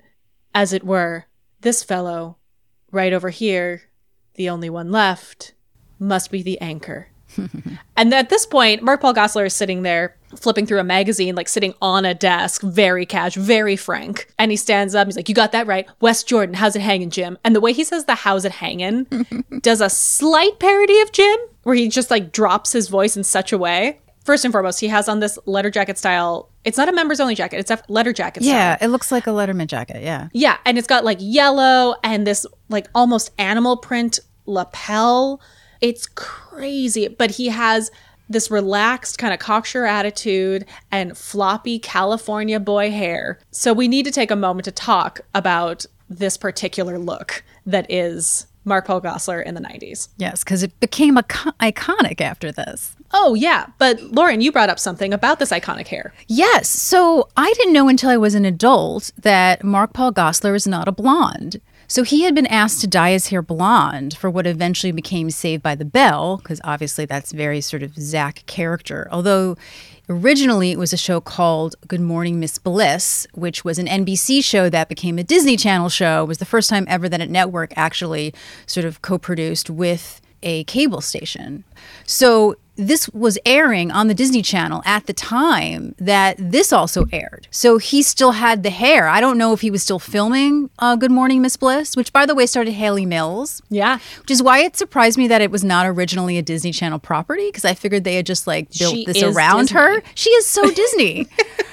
[0.54, 1.26] as it were,
[1.60, 2.38] this fellow,
[2.90, 3.82] right over here,
[4.34, 5.54] the only one left,
[5.98, 7.08] must be the anchor.
[7.96, 11.48] and at this point, Mark Paul Gosselaar is sitting there flipping through a magazine, like
[11.48, 14.28] sitting on a desk, very cash, very frank.
[14.38, 15.06] And he stands up.
[15.06, 16.54] He's like, "You got that right, West Jordan.
[16.54, 19.04] How's it hanging, Jim?" And the way he says the "How's it hanging"
[19.60, 23.52] does a slight parody of Jim, where he just like drops his voice in such
[23.52, 24.00] a way.
[24.24, 26.50] First and foremost, he has on this letter jacket style.
[26.62, 27.58] It's not a members only jacket.
[27.58, 28.42] It's a letter jacket.
[28.42, 28.54] style.
[28.54, 28.76] Yeah.
[28.80, 30.02] It looks like a Letterman jacket.
[30.02, 30.28] Yeah.
[30.32, 35.40] Yeah, and it's got like yellow and this like almost animal print lapel
[35.80, 37.90] It's crazy, but he has
[38.28, 43.40] this relaxed kind of cocksure attitude and floppy California boy hair.
[43.50, 48.46] So we need to take a moment to talk about this particular look that is
[48.64, 50.08] Mark Paul Gosselaar in the 90s.
[50.16, 52.94] Yes, because it became ico- iconic after this.
[53.12, 53.66] Oh, yeah.
[53.78, 56.12] But Lauren, you brought up something about this iconic hair.
[56.28, 56.68] Yes.
[56.68, 60.86] So I didn't know until I was an adult that Mark Paul Gosselaar is not
[60.86, 61.60] a blonde.
[61.90, 65.60] So he had been asked to dye his hair blonde for what eventually became Saved
[65.60, 69.08] by the Bell, because obviously that's very sort of Zach character.
[69.10, 69.56] Although
[70.08, 74.68] originally it was a show called Good Morning Miss Bliss, which was an NBC show
[74.68, 76.22] that became a Disney Channel show.
[76.22, 78.32] It was the first time ever that a network actually
[78.66, 81.64] sort of co-produced with a cable station.
[82.06, 87.46] So this was airing on the Disney Channel at the time that this also aired.
[87.50, 89.06] So he still had the hair.
[89.08, 92.26] I don't know if he was still filming uh, Good Morning Miss Bliss, which by
[92.26, 93.60] the way started Hayley Mills.
[93.68, 93.98] Yeah.
[94.20, 97.46] Which is why it surprised me that it was not originally a Disney Channel property
[97.48, 99.78] because I figured they had just like built She this around Disney.
[99.80, 100.02] her.
[100.14, 101.26] She is so Disney.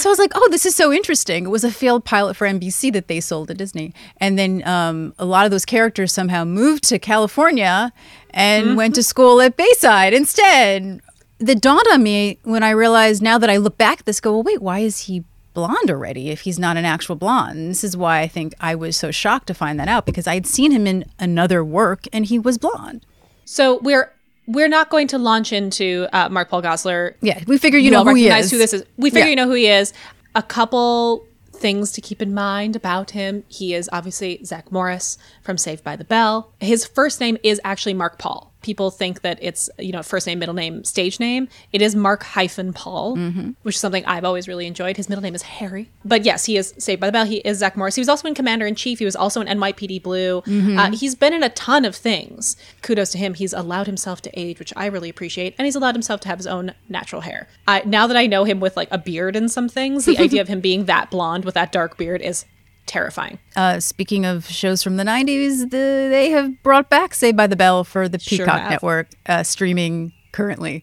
[0.00, 1.44] So I was like, oh, this is so interesting.
[1.44, 3.92] It was a failed pilot for NBC that they sold to Disney.
[4.16, 7.92] And then um, a lot of those characters somehow moved to California
[8.30, 11.02] and went to school at Bayside instead.
[11.38, 14.32] That dawned on me when I realized now that I look back at this, go,
[14.32, 17.58] well, wait, why is he blonde already if he's not an actual blonde?
[17.58, 20.26] And this is why I think I was so shocked to find that out because
[20.26, 23.04] I'd seen him in another work and he was blonde.
[23.44, 24.12] So we're
[24.52, 27.14] we're not going to launch into uh, Mark Paul Gosselaar.
[27.20, 28.50] Yeah, we figure you, You know who he recognize is.
[28.52, 28.84] who this is.
[28.96, 29.30] We figure Yeah.
[29.30, 29.92] you know who he is.
[30.34, 33.44] A couple things to keep in mind about him.
[33.48, 36.52] He is obviously Zach Morris from Saved by the Bell.
[36.60, 38.49] His first name is actually Mark Paul.
[38.62, 41.48] People think that it's you know first name, middle name, stage name.
[41.72, 43.50] It is Mark hyphen Paul, Mm-hmm.
[43.62, 44.96] which is something I've always really enjoyed.
[44.96, 45.88] His middle name is Harry.
[46.04, 47.24] But yes, he is Saved by the Bell.
[47.24, 47.94] He is Zach Morris.
[47.94, 48.98] He was also in Commander in Chief.
[48.98, 50.42] He was also in NYPD Blue.
[50.42, 50.78] Mm-hmm.
[50.78, 52.56] Uh, he's been in a ton of things.
[52.82, 53.34] Kudos to him.
[53.34, 56.38] He's allowed himself to age, which I really appreciate, and he's allowed himself to have
[56.38, 57.48] his own natural hair.
[57.66, 60.40] I, now that I know him with like a beard and some things, the idea
[60.40, 62.44] of him being that blonde with that dark beard is
[62.90, 63.38] terrifying.
[63.56, 67.56] Uh, speaking of shows from the 90s, the, they have brought back Saved by the
[67.56, 68.70] Bell for the Peacock have.
[68.70, 70.82] Network, uh, streaming currently.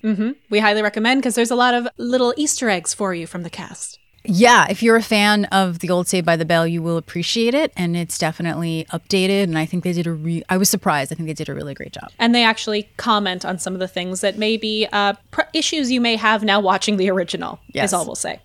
[0.50, 3.50] We highly recommend because there's a lot of little Easter eggs for you from the
[3.50, 4.00] cast.
[4.30, 7.54] Yeah, if you're a fan of the old Saved by the Bell, you will appreciate
[7.54, 7.72] it.
[7.78, 9.44] And it's definitely updated.
[9.44, 11.14] And I think they did a re- I was surprised.
[11.14, 12.12] I think they did a really great job.
[12.20, 15.92] And they actually comment on some of the things that may be uh, pr- issues
[15.92, 17.90] you may have now watching the original, Yes.
[17.90, 18.42] is all we'll say.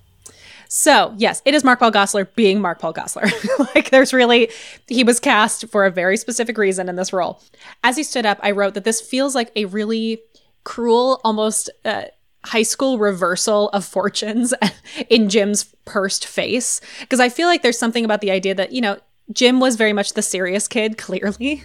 [0.74, 3.30] So, yes, it is Mark Paul Gosselaar being Mark Paul Gosselaar.
[3.74, 4.48] like, there's really,
[4.88, 7.42] he was cast for a very specific reason in this role.
[7.84, 10.22] As he stood up, I wrote that this feels like a really
[10.64, 12.04] cruel, almost uh,
[12.46, 14.54] high school reversal of fortunes
[15.10, 16.80] in Jim's pursed face.
[17.00, 18.96] Because I feel like there's something about the idea that, you know,
[19.30, 21.64] Jim was very much the serious kid, clearly.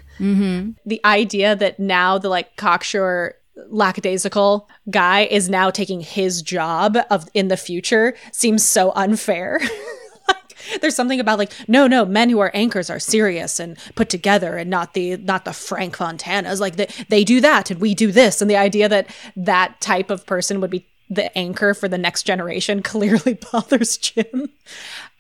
[0.86, 3.36] The idea that now the like cocksure
[3.68, 9.60] lackadaisical guy is now taking his job of in the future seems so unfair.
[10.28, 14.10] like, there's something about like no no men who are anchors are serious and put
[14.10, 17.94] together and not the not the Frank Fontanas like they, they do that and we
[17.96, 21.88] do this and the idea that that type of person would be the anchor for
[21.88, 24.50] the next generation clearly bothers Jim.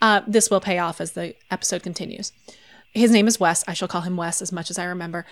[0.01, 2.31] Uh, this will pay off as the episode continues.
[2.93, 3.63] His name is Wes.
[3.67, 5.25] I shall call him Wes as much as I remember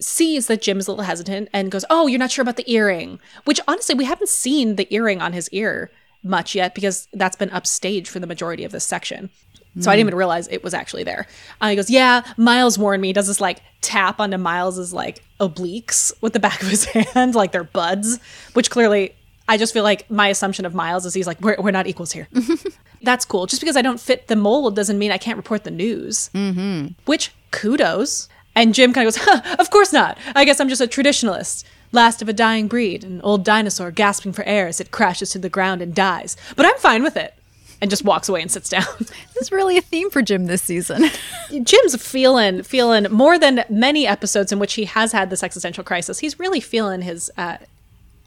[0.00, 2.70] sees that Jim is a little hesitant and goes, Oh, you're not sure about the
[2.70, 3.18] earring.
[3.44, 5.90] Which honestly, we haven't seen the earring on his ear
[6.22, 9.30] much yet because that's been upstage for the majority of this section.
[9.78, 11.26] So I didn't even realize it was actually there.
[11.60, 13.08] Uh, he goes, Yeah, Miles warned me.
[13.08, 17.34] He does this like tap onto Miles's like obliques with the back of his hand,
[17.34, 18.18] like they're buds,
[18.54, 19.14] which clearly
[19.48, 22.10] I just feel like my assumption of Miles is he's like, We're, we're not equals
[22.12, 22.26] here.
[23.02, 23.44] That's cool.
[23.46, 26.30] Just because I don't fit the mold doesn't mean I can't report the news.
[26.34, 26.92] Mm-hmm.
[27.04, 28.28] Which kudos.
[28.56, 30.18] And Jim kind of goes, huh, Of course not.
[30.34, 31.62] I guess I'm just a traditionalist.
[31.92, 35.38] Last of a dying breed, an old dinosaur gasping for air as it crashes to
[35.38, 36.36] the ground and dies.
[36.56, 37.34] But I'm fine with it.
[37.80, 38.86] And just walks away and sits down.
[38.98, 41.10] This is really a theme for Jim this season.
[41.62, 46.20] Jim's feeling feeling more than many episodes in which he has had this existential crisis.
[46.20, 47.58] He's really feeling his uh,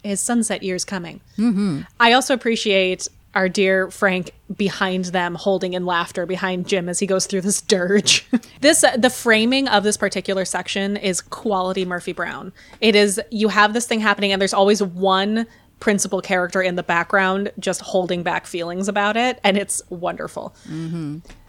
[0.04, 1.20] his sunset years coming.
[1.36, 1.80] Mm-hmm.
[1.98, 7.06] I also appreciate our dear Frank behind them, holding in laughter behind Jim as he
[7.06, 8.26] goes through this dirge.
[8.60, 12.52] this uh, the framing of this particular section is quality Murphy Brown.
[12.80, 15.46] It is you have this thing happening, and there's always one
[15.78, 20.54] principal character in the background just holding back feelings about it, and it's wonderful.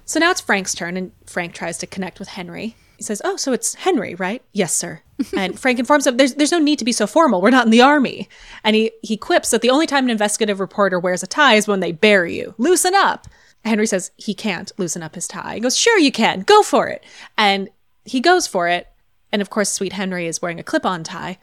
[0.06, 2.76] So now it's Frank's turn, and Frank tries to connect with Henry.
[3.02, 5.02] He says, "Oh, so it's Henry, right?" "Yes, sir."
[5.36, 7.42] and Frank informs him, "There's there's no need to be so formal.
[7.42, 8.30] We're not in the army."
[8.64, 11.68] And he he quips that the only time an investigative reporter wears a tie is
[11.68, 12.54] when they bury you.
[12.60, 13.28] Loosen up.
[13.66, 15.56] Henry says he can't loosen up his tie.
[15.56, 16.42] He goes, "Sure you can.
[16.42, 17.04] Go for it."
[17.40, 17.70] And
[18.06, 18.88] he goes for it.
[19.32, 21.40] And of course, sweet Henry is wearing a clip-on tie.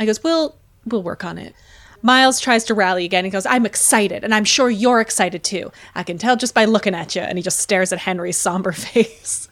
[0.00, 1.54] I goes, "We'll we'll work on it."
[2.02, 3.24] Miles tries to rally again.
[3.24, 5.70] He goes, "I'm excited, and I'm sure you're excited too.
[5.94, 8.72] I can tell just by looking at you." And he just stares at Henry's somber
[8.88, 9.48] face.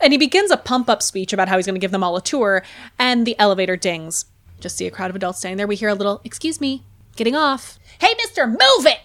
[0.00, 2.16] And he begins a pump up speech about how he's going to give them all
[2.16, 2.62] a tour,
[2.98, 4.26] and the elevator dings.
[4.60, 5.66] Just see a crowd of adults standing there.
[5.66, 6.84] We hear a little, excuse me,
[7.16, 7.78] getting off.
[8.00, 9.00] Hey, mister, move it!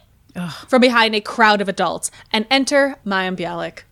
[0.67, 3.83] From behind a crowd of adults, and enter Mayim Bialik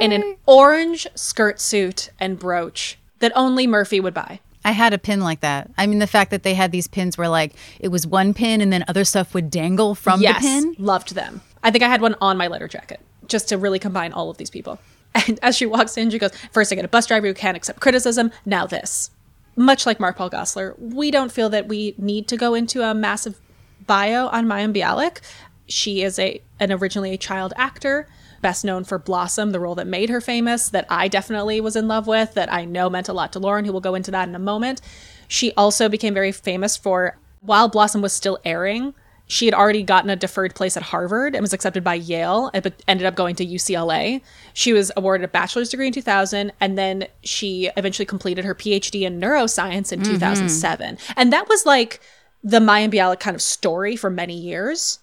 [0.00, 4.40] in an orange skirt suit and brooch that only Murphy would buy.
[4.64, 5.70] I had a pin like that.
[5.76, 8.60] I mean, the fact that they had these pins where like it was one pin
[8.60, 10.74] and then other stuff would dangle from yes, the pin.
[10.78, 11.42] loved them.
[11.62, 14.36] I think I had one on my letter jacket just to really combine all of
[14.36, 14.78] these people.
[15.14, 17.56] And as she walks in, she goes, First, I get a bus driver who can't
[17.56, 18.30] accept criticism.
[18.44, 19.10] Now, this.
[19.56, 22.92] Much like Mark Paul Gosselaar, we don't feel that we need to go into a
[22.94, 23.40] massive
[23.86, 25.20] bio on Mayim Bialik.
[25.66, 28.08] She is a an originally a child actor,
[28.42, 31.88] best known for Blossom, the role that made her famous, that I definitely was in
[31.88, 34.28] love with, that I know meant a lot to Lauren, who will go into that
[34.28, 34.80] in a moment.
[35.28, 38.94] She also became very famous for while Blossom was still airing,
[39.26, 42.82] she had already gotten a deferred place at Harvard and was accepted by Yale, but
[42.86, 44.20] ended up going to UCLA.
[44.52, 49.02] She was awarded a bachelor's degree in 2000, and then she eventually completed her PhD
[49.02, 50.98] in neuroscience in 2007.
[51.16, 52.00] And that was like
[52.42, 54.98] the Mayim Bialik kind of story for many years.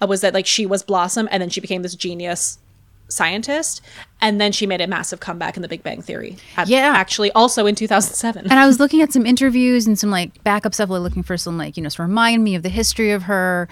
[0.00, 2.58] uh, Was that like she was Blossom, and then she became this genius
[3.08, 3.80] scientist,
[4.20, 6.36] and then she made a massive comeback in The Big Bang Theory.
[6.56, 6.92] At- Yeah.
[6.96, 8.44] actually, also in 2007.
[8.50, 11.36] And I was looking at some interviews and some like backup stuff, like looking for
[11.36, 13.68] some like, you know, to remind me of the history of her.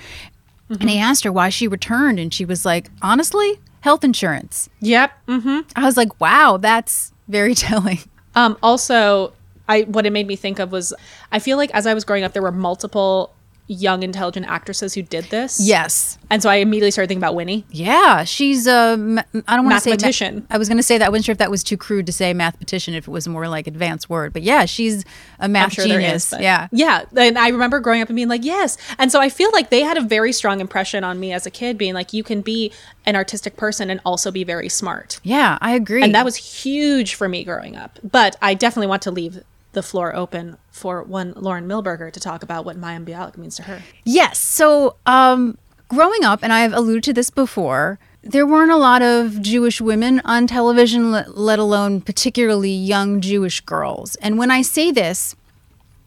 [0.81, 4.69] And I asked her why she returned, and she was like, honestly, health insurance.
[4.81, 5.13] yep.
[5.29, 7.99] hmm I was like, wow, that's very telling.
[8.35, 9.33] Um, also,
[9.69, 10.93] I what it made me think of was
[11.33, 13.35] I feel like as I was growing up, there were multiple
[13.67, 15.59] young, intelligent actresses who did this.
[15.61, 16.19] Yes.
[16.31, 17.65] and so I immediately started thinking about Winnie.
[17.71, 18.97] Yeah, she's uh, a.
[18.99, 20.47] ma- I don't want to say ma- Mathematician.
[20.51, 21.07] I was going to say that.
[21.07, 22.95] I wasn't sure if that was too crude to say mathematician.
[22.95, 25.05] If it was more like advanced word, but yeah, she's
[25.39, 26.33] a math sure genius.
[26.33, 26.41] is.
[26.41, 27.05] yeah, yeah.
[27.17, 28.77] And I remember growing up and being like, yes.
[28.99, 31.51] And so I feel like they had a very strong impression on me as a
[31.51, 32.71] kid, being like, you can be
[33.07, 35.21] an artistic person and also be very smart.
[35.23, 36.03] yeah, I agree.
[36.03, 37.99] And that was huge for me growing up.
[38.03, 39.43] But I definitely want to leave
[39.75, 43.63] the floor open for one Lauren Milberger to talk about what Mayim Bialik means to
[43.65, 43.83] her.
[44.05, 44.39] Yes.
[44.39, 45.59] So, um,
[45.89, 50.23] growing up, and I've alluded to this before, there weren't a lot of Jewish women
[50.25, 54.15] on television, let, let alone particularly young Jewish girls.
[54.17, 55.37] And when I say this,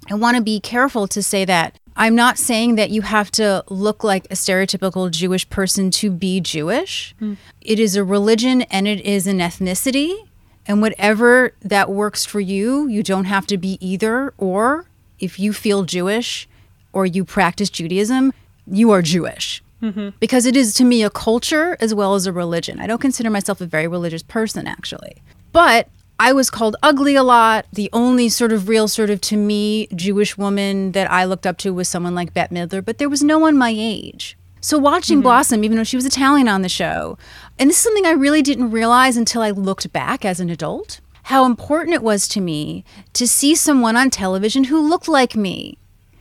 [0.09, 3.63] I want to be careful to say that I'm not saying that you have to
[3.69, 7.15] look like a stereotypical Jewish person to be Jewish.
[7.61, 10.26] It is a religion and it is an ethnicity.
[10.67, 14.33] And whatever that works for you, you don't have to be either.
[14.37, 14.85] Or
[15.19, 16.47] if you feel Jewish
[16.93, 18.33] or you practice Judaism,
[18.65, 19.63] you are Jewish.
[19.81, 20.09] Mm-hmm.
[20.19, 22.79] Because it is to me a culture as well as a religion.
[22.79, 25.21] I don't consider myself a very religious person, actually.
[25.51, 25.87] But
[26.19, 27.67] I was called ugly a lot.
[27.71, 31.57] The only sort of real, sort of to me, Jewish woman that I looked up
[31.59, 34.35] to was someone like Bette Midler, but there was no one my age.
[34.61, 35.23] So watching mm-hmm.
[35.23, 37.17] Blossom, even though she was Italian on the show,
[37.59, 40.99] and this is something I really didn't realize until I looked back as an adult,
[41.23, 45.77] how important it was to me to see someone on television who looked like me.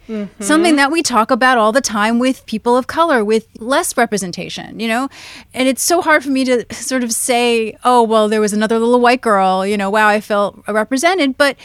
[0.08, 0.42] Mm-hmm.
[0.42, 4.78] Something that we talk about all the time with people of color, with less representation,
[4.78, 5.08] you know?
[5.52, 8.78] And it's so hard for me to sort of say, oh, well, there was another
[8.78, 11.36] little white girl, you know, wow, I felt represented.
[11.36, 11.56] But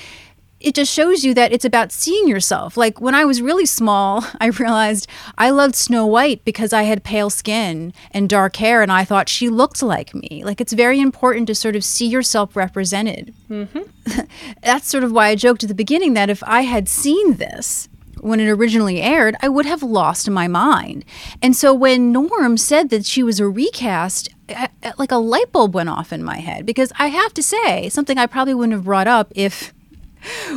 [0.62, 2.78] it just shows you that it's about seeing yourself.
[2.78, 7.04] Like when I was really small, I realized I loved Snow White because I had
[7.04, 10.44] pale skin and dark hair, and I thought she looked like me.
[10.46, 13.34] Like it's very important to sort of see yourself represented.
[13.50, 14.22] Mm-hmm.
[14.64, 17.88] That's sort of why I joked at the beginning that if I had seen this,
[18.20, 21.06] when it originally aired, I would have lost my mind.
[21.42, 25.52] And so when Norm said that she was a recast, I- I- like a light
[25.52, 28.74] bulb went off in my head because I have to say something I probably wouldn't
[28.74, 29.74] have brought up if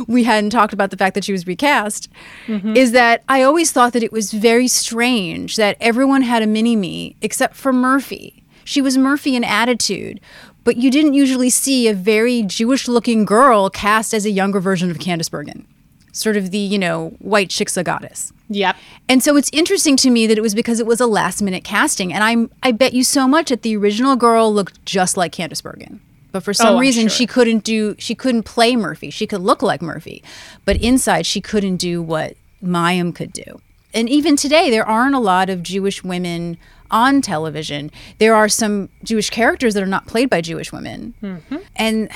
[0.07, 2.09] we hadn't talked about the fact that she was recast
[2.47, 2.75] mm-hmm.
[2.75, 6.75] is that I always thought that it was very strange that everyone had a mini
[6.75, 8.43] me except for Murphy.
[8.63, 10.19] She was Murphy in attitude,
[10.63, 14.89] but you didn't usually see a very Jewish looking girl cast as a younger version
[14.89, 15.67] of Candice Bergen,
[16.11, 18.33] sort of the, you know, white Shiksa goddess.
[18.49, 18.75] Yep.
[19.07, 21.63] And so it's interesting to me that it was because it was a last minute
[21.63, 22.13] casting.
[22.13, 25.63] And I'm I bet you so much that the original girl looked just like Candice
[25.63, 26.01] Bergen.
[26.35, 27.09] But for some Oh, reason sure.
[27.11, 29.09] she couldn't do she couldn't play Murphy.
[29.09, 30.21] She could look like Murphy.
[30.65, 33.61] But inside she couldn't do what Mayim could do.
[33.93, 36.57] And even today there aren't a lot of Jewish women
[36.91, 37.89] on television.
[38.17, 41.13] There are some Jewish characters that are not played by Jewish women.
[41.23, 41.55] Mm-hmm.
[41.77, 42.09] And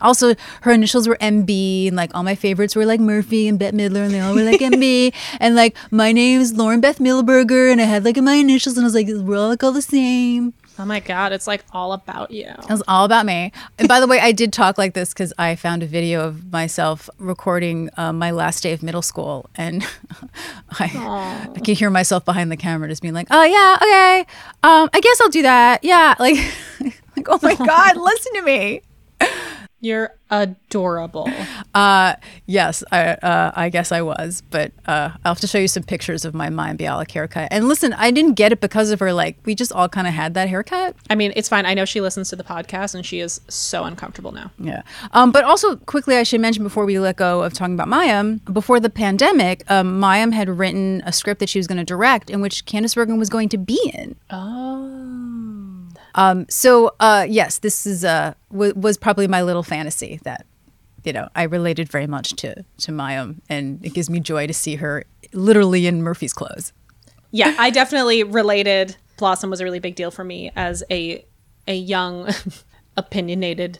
[0.00, 3.76] also, her initials were MB, and like all my favorites were like Murphy and Bette
[3.76, 5.12] Midler, and they all were like MB.
[5.40, 8.84] And like my name is Lauren Beth Milberger, and I had like my initials, and
[8.84, 10.54] I was like, we're all like all the same.
[10.80, 12.46] Oh my god, it's like all about you.
[12.46, 13.52] It was all about me.
[13.78, 16.50] And by the way, I did talk like this because I found a video of
[16.50, 19.86] myself recording uh, my last day of middle school, and
[20.78, 24.20] I, I can hear myself behind the camera just being like, "Oh yeah, okay,
[24.62, 26.36] um, I guess I'll do that." Yeah, like,
[26.80, 28.80] like oh my god, listen to me.
[29.80, 31.28] You're adorable.
[31.74, 32.14] Uh,
[32.46, 35.82] yes, I uh, I guess I was, but uh, I'll have to show you some
[35.82, 37.48] pictures of my Mayim Bialik haircut.
[37.50, 39.12] And listen, I didn't get it because of her.
[39.12, 40.96] Like, we just all kind of had that haircut.
[41.08, 41.64] I mean, it's fine.
[41.64, 44.50] I know she listens to the podcast and she is so uncomfortable now.
[44.58, 44.82] Yeah.
[45.12, 48.40] Um, but also, quickly, I should mention before we let go of talking about Mayim,
[48.52, 52.28] before the pandemic, um, Mayim had written a script that she was going to direct
[52.28, 54.16] in which Candice Bergen was going to be in.
[54.28, 55.69] Oh.
[56.14, 60.46] Um, so, uh, yes, this is uh, w- was probably my little fantasy that,
[61.04, 64.52] you know, I related very much to, to Mayim, and it gives me joy to
[64.54, 66.72] see her literally in Murphy's clothes.
[67.30, 68.96] Yeah, I definitely related.
[69.16, 71.24] Blossom was a really big deal for me as a
[71.68, 72.28] a young,
[72.96, 73.78] opinionated,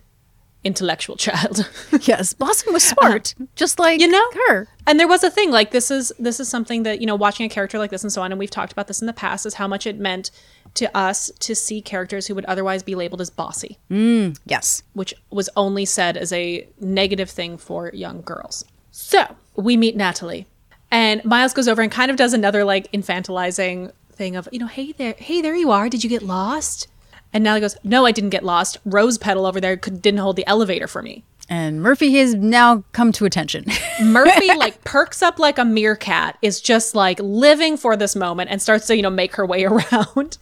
[0.64, 1.68] intellectual child.
[2.03, 4.68] Yes, Blossom was smart, just like you know her.
[4.87, 7.45] and there was a thing like this is this is something that you know watching
[7.45, 9.45] a character like this and so on and we've talked about this in the past
[9.45, 10.31] is how much it meant
[10.74, 13.78] to us to see characters who would otherwise be labeled as bossy.
[13.90, 14.82] Mm, yes.
[14.92, 18.64] which was only said as a negative thing for young girls.
[18.90, 20.46] So we meet natalie
[20.90, 24.66] and miles goes over and kind of does another like infantilizing thing of you know
[24.66, 25.88] hey there hey there you are.
[25.88, 26.88] Did you get lost?
[27.32, 28.78] And natalie goes no i didn't get lost.
[28.84, 32.84] Rose petal over there could, didn't hold the elevator for me And Murphy has now
[32.92, 33.64] come to attention.
[34.03, 38.62] Murphy like perks up like a meerkat, is just like living for this moment and
[38.62, 40.38] starts to, you know, make her way around.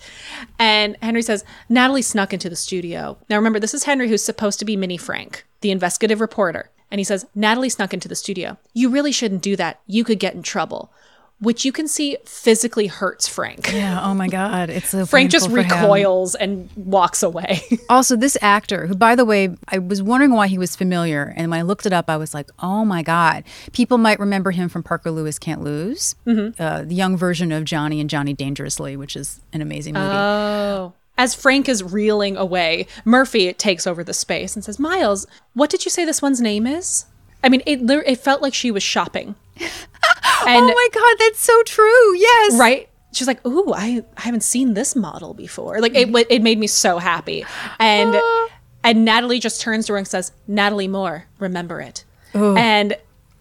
[0.59, 3.17] And Henry says, Natalie snuck into the studio.
[3.31, 6.71] Now remember, this is Henry who's supposed to be Mini Frank, the investigative reporter.
[6.91, 8.59] And he says, Natalie snuck into the studio.
[8.75, 9.81] You really shouldn't do that.
[9.87, 10.93] You could get in trouble.
[11.41, 13.73] Which you can see physically hurts Frank.
[13.73, 14.01] yeah.
[14.03, 14.71] Oh my God.
[14.71, 17.61] It's so Frank just recoils and walks away.
[17.89, 21.51] Also, this actor, who, by the way, I was wondering why he was familiar, and
[21.51, 24.69] when I looked it up, I was like, "Oh my god!" People might remember him
[24.69, 29.17] from Parker Lewis Can't Lose, uh, the young version of Johnny and Johnny Dangerously, which
[29.17, 30.07] is an amazing movie.
[30.13, 30.93] Oh.
[31.17, 35.85] As Frank is reeling away, Murphy takes over the space and says, Miles, what did
[35.85, 37.07] you say this one's name is?
[37.43, 39.35] I mean, it, it felt like she was shopping.
[40.47, 42.17] And, oh my god, that's so true.
[42.17, 42.89] Yes, right?
[43.13, 45.81] She's like, ooh, I, I haven't seen this model before.
[45.81, 47.45] Like, it, it made me so happy.
[47.79, 48.49] And, ah.
[48.85, 52.05] and Natalie just turns to her and says, Natalie Moore, remember it.
[52.35, 52.55] Oh.
[52.57, 52.97] And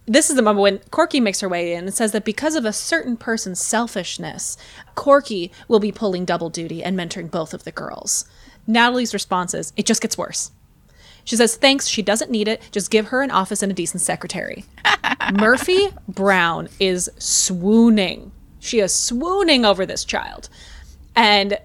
[0.05, 2.63] this is the moment when Corky makes her way in and says that because of
[2.63, 4.57] a certain person's selfishness,
[4.95, 8.25] Corky will be pulling double duty and mentoring both of the girls.
[8.65, 10.51] Natalie's response is, it just gets worse.
[11.27, 12.69] She says, thanks, she doesn't need it.
[12.71, 14.63] Just give her an office and a decent secretary.
[15.33, 18.31] Murphy Brown is swooning.
[18.61, 20.47] She is swooning over this child.
[21.17, 21.59] And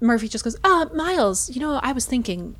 [0.00, 2.54] Murphy just goes, uh, Miles, you know, I was thinking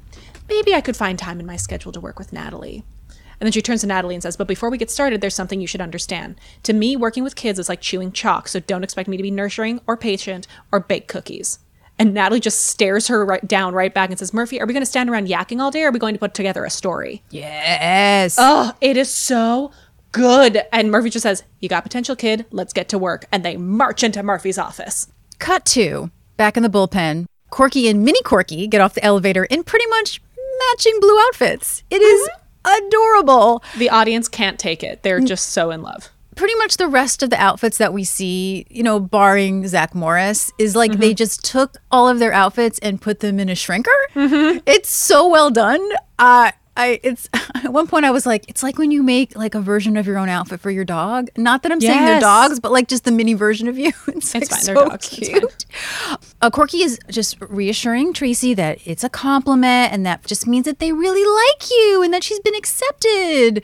[0.48, 2.82] maybe I could find time in my schedule to work with Natalie.
[3.08, 5.60] And then she turns to Natalie and says, But before we get started, there's something
[5.60, 6.34] you should understand.
[6.64, 9.30] To me, working with kids is like chewing chalk, so don't expect me to be
[9.30, 11.60] nurturing or patient or bake cookies.
[12.00, 14.80] And Natalie just stares her right down right back and says, Murphy, are we going
[14.80, 17.22] to stand around yakking all day or are we going to put together a story?
[17.28, 18.36] Yes.
[18.38, 19.70] Oh, it is so
[20.10, 20.62] good.
[20.72, 22.46] And Murphy just says, You got potential, kid.
[22.50, 23.26] Let's get to work.
[23.30, 25.12] And they march into Murphy's office.
[25.38, 27.26] Cut to back in the bullpen.
[27.50, 30.22] Corky and Mini Corky get off the elevator in pretty much
[30.70, 31.84] matching blue outfits.
[31.90, 32.86] It is mm-hmm.
[32.86, 33.62] adorable.
[33.76, 35.02] The audience can't take it.
[35.02, 36.08] They're just so in love.
[36.36, 40.52] Pretty much the rest of the outfits that we see, you know, barring Zach Morris,
[40.58, 43.86] is like they just took all of their outfits and put them in a shrinker.
[44.66, 45.86] It's so well done.
[46.18, 49.54] Uh, I it's at one point I was like, it's like when you make like
[49.54, 51.28] a version of your own outfit for your dog.
[51.36, 53.92] Not that I'm saying they're dogs, but like just the mini version of you.
[54.20, 55.18] It's, like, fine, they're so dogs.
[55.18, 55.40] It's fine.
[55.40, 55.66] cute.
[56.42, 60.78] Uh, Corky is just reassuring Tracy that it's a compliment and that just means that
[60.78, 63.62] they really like you and that she's been accepted.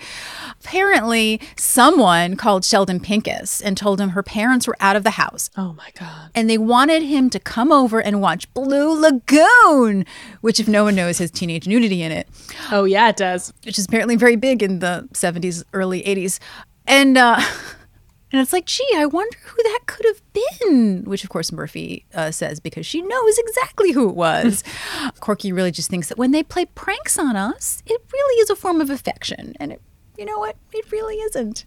[0.61, 5.51] Apparently, someone called Sheldon Pincus and told him her parents were out of the house
[5.57, 6.31] Oh my God.
[6.35, 10.05] and they wanted him to come over and watch Blue Lagoon,
[10.41, 12.29] which, if no one knows, has teenage nudity in it,
[12.73, 13.53] Oh, yeah, it does.
[13.65, 16.39] which is apparently very big in the 70s, early 80s.
[16.87, 17.41] And, uh,
[18.33, 22.05] and it's like, gee, I wonder who that could have been, which of course Murphy
[22.15, 24.63] uh, says because she knows exactly who it was.
[25.21, 28.57] Corky really just thinks that when they play pranks on us, it really is a
[28.57, 29.55] form of affection.
[29.59, 29.83] And it,
[30.17, 30.57] you know what?
[30.73, 31.65] It really isn't.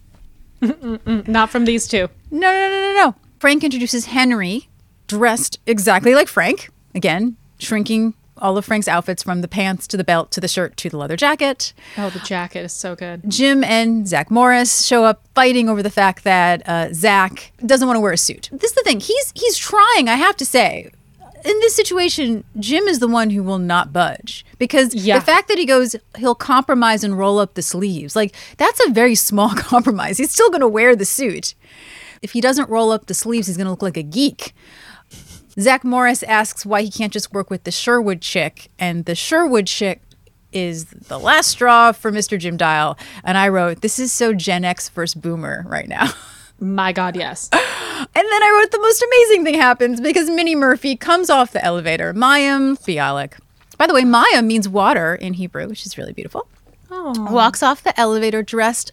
[1.27, 2.09] Not from these two.
[2.31, 3.15] No, no, no, no, no.
[3.39, 4.67] Frank introduces Henry,
[5.07, 6.69] dressed exactly like Frank.
[6.93, 10.75] Again, shrinking all of Frank's outfits from the pants to the belt to the shirt
[10.77, 11.73] to the leather jacket.
[11.97, 13.21] Oh, the jacket is so good.
[13.27, 17.95] Jim and Zach Morris show up fighting over the fact that uh, Zach doesn't want
[17.97, 18.49] to wear a suit.
[18.51, 18.99] This is the thing.
[18.99, 20.09] He's he's trying.
[20.09, 20.91] I have to say.
[21.45, 25.19] in this situation, Jim is the one who will not budge because Yeah.
[25.19, 28.13] the fact that he goes, he'll compromise and roll up the sleeves.
[28.13, 30.17] Like, that's a very small compromise.
[30.17, 31.53] He's still going to wear the suit.
[32.21, 34.53] If he doesn't roll up the sleeves, he's going to look like a geek.
[35.57, 39.67] Zach Morris asks why he can't just work with the Sherwood chick, and the Sherwood
[39.67, 40.01] chick
[40.51, 42.37] is the last straw for Mr.
[42.37, 42.97] Jim Dial.
[43.23, 46.09] And I wrote, This is so Gen X versus Boomer right now.
[46.59, 47.49] My God, yes.
[47.53, 51.63] And then I wrote the most amazing thing happens because Mini Murphy comes off the
[51.63, 52.13] elevator.
[52.13, 53.39] Mayim Bialik.
[53.77, 56.47] By the way, Mayim means water in Hebrew, which is really beautiful.
[56.89, 57.31] Aww.
[57.31, 58.91] Walks off the elevator dressed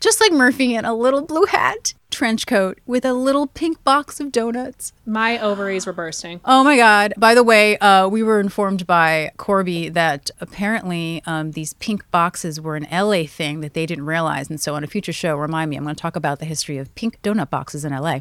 [0.00, 4.20] just like Murphy in a little blue hat, trench coat with a little pink box
[4.20, 4.94] of donuts.
[5.04, 6.40] My ovaries were bursting.
[6.46, 7.12] Oh my God.
[7.18, 12.58] By the way, uh, we were informed by Corby that apparently um, these pink boxes
[12.58, 14.48] were an LA thing that they didn't realize.
[14.48, 16.78] And so on a future show, remind me, I'm going to talk about the history
[16.78, 18.20] of pink donut boxes in LA.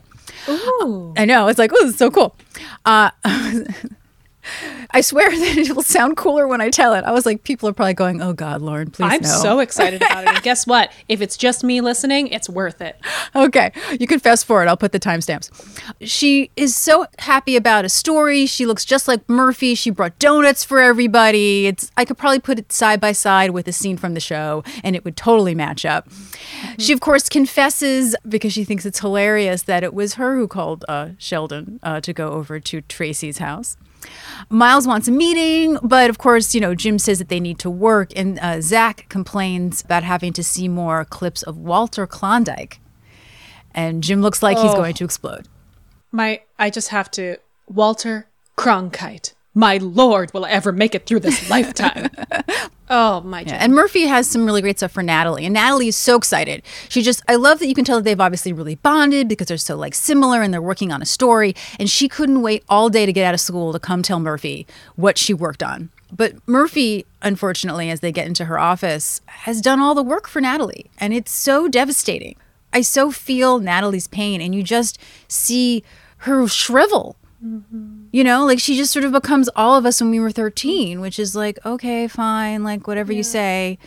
[0.50, 1.14] Ooh.
[1.16, 1.48] I know.
[1.48, 2.36] It's like, oh, this is so cool.
[2.84, 3.12] Uh,
[4.92, 7.04] I swear that it will sound cooler when I tell it.
[7.04, 9.30] I was like, people are probably going, oh God, Lauren, please I'm no.
[9.30, 10.30] so excited about it.
[10.30, 10.92] And guess what?
[11.10, 13.00] If it's just me listening, it's worth it.
[13.36, 14.68] okay, you can fast forward.
[14.68, 15.50] I'll put the timestamps.
[16.02, 18.46] She is so happy about a story.
[18.46, 19.76] She looks just like Murphy.
[19.76, 21.68] She brought donuts for everybody.
[21.68, 24.64] It's I could probably put it side by side with a scene from the show,
[24.84, 26.08] and it would totally match up.
[26.78, 30.86] She of course confesses because she thinks it's hilarious that it was her who called
[30.88, 33.78] uh, Sheldon uh, to go over to Tracy's house.
[34.50, 37.70] Miles wants a meeting, but of course, you know, Jim says that they need to
[37.70, 42.80] work, and uh, Zach complains about having to see more clips of Walter Klondike.
[43.74, 44.76] And Jim looks like he's Oh.
[44.76, 45.48] going to explode.
[46.12, 47.38] My, I just have to.
[47.68, 48.28] Walter
[48.58, 49.34] Cronkite.
[49.58, 52.10] My lord, will I ever make it through this lifetime?
[52.90, 53.40] oh my!
[53.40, 56.62] Yeah, and Murphy has some really great stuff for Natalie, and Natalie is so excited.
[56.90, 59.58] She just, I love that you can tell that they've obviously really bonded because they're
[59.58, 61.56] so like similar and they're working on a story.
[61.80, 64.68] And she couldn't wait all day to get out of school to come tell Murphy
[64.98, 65.90] what she worked on.
[66.12, 70.42] But Murphy, unfortunately, as they get into her office, has done all the work for
[70.42, 72.36] Natalie, and it's so devastating.
[72.74, 75.00] I so feel Natalie's pain, and you just
[75.30, 75.82] see
[76.20, 78.05] her shrivel mm-hmm.
[78.16, 81.02] You know, like she just sort of becomes all of us when we were 13,
[81.02, 83.78] which is like, okay, fine, like whatever you say.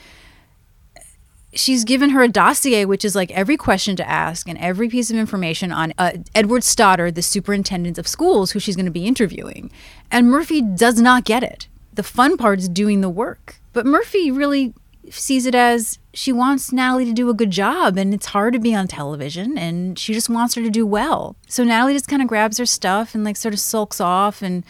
[1.55, 5.11] She's given her a dossier, which is like every question to ask and every piece
[5.11, 9.07] of information on uh, Edward Stoddard, the superintendent of schools, who she's going to be
[9.07, 9.71] interviewing.
[10.11, 11.67] And Murphy does not get it.
[11.95, 13.57] The fun part is doing the work.
[13.73, 14.75] But Murphy really
[15.11, 18.59] sees it as she wants Natalie to do a good job and it's hard to
[18.59, 21.37] be on television and she just wants her to do well.
[21.47, 24.65] So Natalie just kind of grabs her stuff and like sort of sulks off and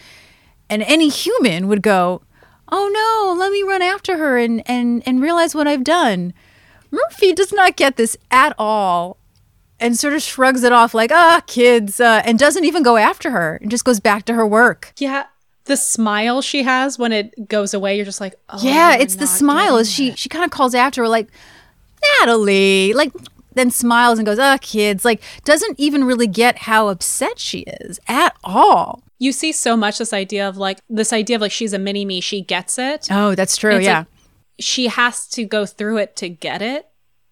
[0.69, 2.21] and any human would go,
[2.71, 6.33] "Oh no, let me run after her and and and realize what I've done."
[6.91, 9.17] Murphy does not get this at all
[9.79, 13.31] and sort of shrugs it off like, "Ah, kids," uh, and doesn't even go after
[13.31, 14.93] her and just goes back to her work.
[14.97, 15.25] yeah,
[15.65, 19.27] the smile she has when it goes away, you're just like, oh, yeah, it's the
[19.27, 19.77] smile.
[19.77, 21.29] As she she kind of calls after her like,
[22.19, 23.11] Natalie, like
[23.53, 27.99] then smiles and goes, "Ah, kids," like doesn't even really get how upset she is
[28.07, 29.03] at all.
[29.19, 32.05] you see so much this idea of like this idea of like she's a mini
[32.05, 33.77] me she gets it Oh, that's true.
[33.79, 33.99] Yeah.
[33.99, 34.07] like
[34.59, 36.87] she has to go through it to get it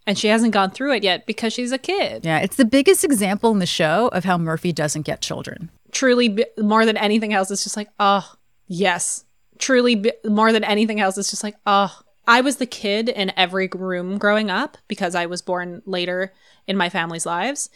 [0.06, 3.04] and she hasn't gone through it yet because she's a kid yeah, it's the biggest
[3.06, 5.70] example in the show of how Murphy doesn't get children.
[5.98, 8.34] Truly more than anything else it's just like oh
[8.68, 9.24] yes.
[9.58, 13.68] Truly more than anything else it's just like oh i was the kid in every
[13.74, 16.32] room growing up because i was born later
[16.68, 17.72] in my family's lives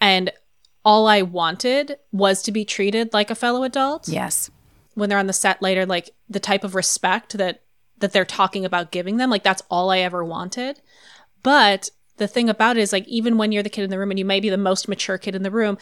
[0.00, 0.30] and
[0.84, 4.06] all i wanted was to be treated like a fellow adult.
[4.06, 4.50] Yes.
[4.94, 7.62] when they're on the set later like the type of respect that
[7.98, 10.80] that they're talking about giving them like that's all i ever wanted.
[11.42, 14.10] But the thing about it is like even when you're the kid in the room
[14.10, 15.76] and you may be the most mature kid in the room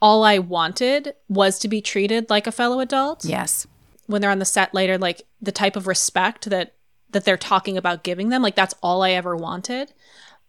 [0.00, 3.24] all i wanted was to be treated like a fellow adult.
[3.24, 3.66] Yes.
[4.06, 6.74] when they're on the set later like the type of respect that
[7.10, 9.92] that they're talking about giving them like that's all i ever wanted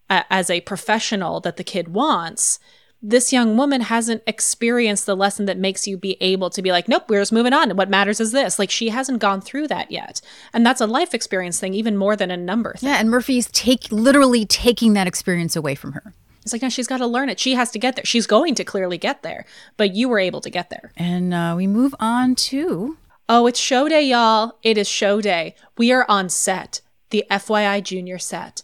[0.10, 2.60] uh, as a professional that the kid wants.
[3.02, 6.88] This young woman hasn't experienced the lesson that makes you be able to be like
[6.88, 7.76] nope we're just moving on.
[7.76, 8.58] What matters is this.
[8.58, 10.20] Like she hasn't gone through that yet.
[10.52, 12.90] And that's a life experience thing even more than a number thing.
[12.90, 16.14] Yeah, and Murphy's take literally taking that experience away from her.
[16.48, 18.56] It's like no she's got to learn it she has to get there she's going
[18.56, 19.46] to clearly get there
[19.76, 22.98] but you were able to get there And uh, we move on to
[23.30, 24.58] Oh, it's show day, y'all.
[24.64, 25.54] It is show day.
[25.78, 26.80] We are on set,
[27.10, 28.64] the FYI junior set.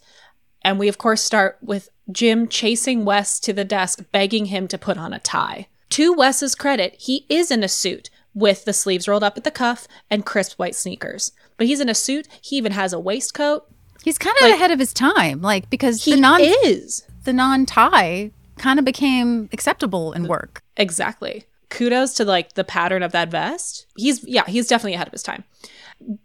[0.61, 4.77] And we, of course, start with Jim chasing Wes to the desk, begging him to
[4.77, 5.67] put on a tie.
[5.89, 9.51] To Wes's credit, he is in a suit with the sleeves rolled up at the
[9.51, 11.33] cuff and crisp white sneakers.
[11.57, 12.29] But he's in a suit.
[12.41, 13.69] He even has a waistcoat.
[14.01, 17.05] he's kind of ahead of his time, like because He the non is.
[17.23, 20.61] The non tie kind of became acceptable in work.
[20.77, 21.45] Exactly.
[21.69, 23.87] kudos to like the pattern of that vest.
[23.97, 25.43] He's yeah, he's definitely ahead of his time.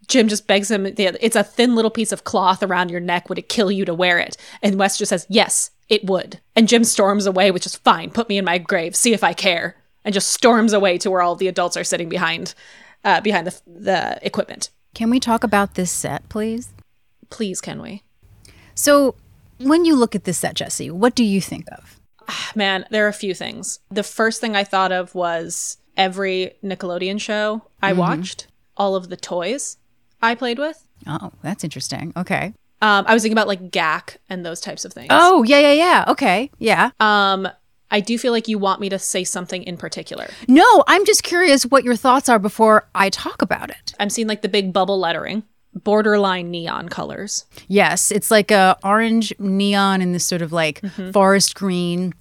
[0.08, 3.28] Jim just begs him, it's a thin little piece of cloth around your neck.
[3.28, 4.36] Would it kill you to wear it?
[4.62, 6.40] And Wes just says, yes, it would.
[6.56, 8.10] And Jim storms away, which is fine.
[8.10, 8.96] Put me in my grave.
[8.96, 9.76] See if I care.
[10.04, 12.54] And just storms away to where all the adults are sitting behind,
[13.04, 14.70] uh, behind the, the equipment.
[14.94, 16.70] Can we talk about this set, please?
[17.30, 18.02] Please, can we?
[18.74, 19.16] So,
[19.58, 22.00] when you look at this set, Jesse, what do you think of?
[22.54, 23.80] Man, there are a few things.
[23.90, 28.46] The first thing I thought of was every Nickelodeon show I watched,
[28.76, 29.78] all of the toys
[30.20, 30.86] I played with.
[31.06, 32.12] Oh, that's interesting.
[32.16, 32.54] Okay.
[32.80, 35.08] Um, I was thinking about like Gak and those types of things.
[35.10, 36.04] Oh, yeah, yeah, yeah.
[36.08, 36.50] Okay.
[36.58, 36.90] Yeah.
[37.00, 37.48] Um,
[37.90, 40.28] I do feel like you want me to say something in particular.
[40.46, 43.94] No, I'm just curious what your thoughts are before I talk about it.
[43.98, 45.42] I'm seeing like the big bubble lettering,
[45.74, 47.46] borderline neon colors.
[47.68, 51.10] Yes, it's like a orange neon and this sort of like mm-hmm.
[51.10, 52.14] forest green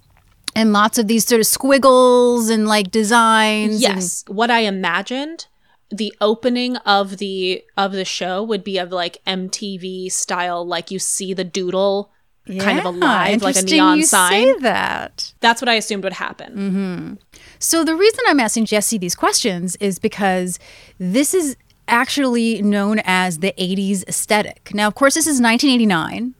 [0.54, 3.74] and lots of these sort of squiggles and like designs.
[3.74, 5.46] and- Yes, what I imagined
[5.90, 10.98] the opening of the of the show would be of like MTV style, like you
[10.98, 12.10] see the doodle
[12.58, 14.30] kind of alive, like a neon you sign.
[14.30, 15.32] Say that.
[15.40, 16.52] That's what I assumed would happen.
[16.54, 17.40] Mm-hmm.
[17.58, 20.58] So the reason I'm asking Jesse these questions is because
[20.98, 21.56] this is
[21.88, 24.70] actually known as the 80s aesthetic.
[24.74, 26.34] Now, of course, this is 1989.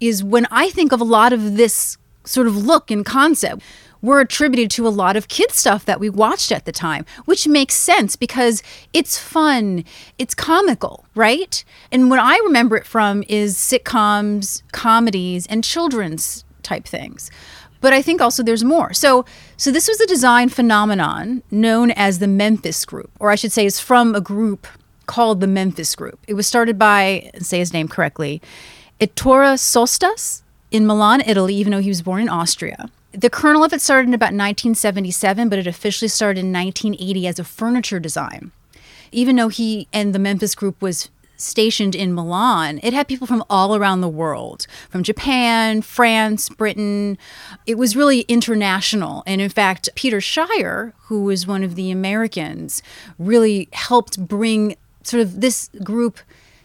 [0.00, 3.62] Is when I think of a lot of this sort of look and concept
[4.02, 7.46] were attributed to a lot of kid stuff that we watched at the time, which
[7.46, 8.62] makes sense because
[8.92, 9.84] it's fun,
[10.18, 11.64] it's comical, right?
[11.90, 17.30] And what I remember it from is sitcoms, comedies, and children's type things
[17.84, 18.94] but I think also there's more.
[18.94, 19.26] So,
[19.58, 23.66] so this was a design phenomenon known as the Memphis Group, or I should say,
[23.66, 24.66] is from a group
[25.04, 26.18] called the Memphis Group.
[26.26, 28.40] It was started by, say his name correctly,
[29.00, 32.88] Ettore Sottsass in Milan, Italy, even though he was born in Austria.
[33.12, 37.38] The kernel of it started in about 1977, but it officially started in 1980 as
[37.38, 38.50] a furniture design.
[39.12, 43.44] Even though he and the Memphis Group was stationed in Milan, it had people from
[43.50, 47.18] all around the world, from Japan, France, Britain.
[47.66, 49.22] It was really international.
[49.26, 52.82] And in fact, Peter Shire, who was one of the Americans,
[53.18, 56.18] really helped bring sort of this group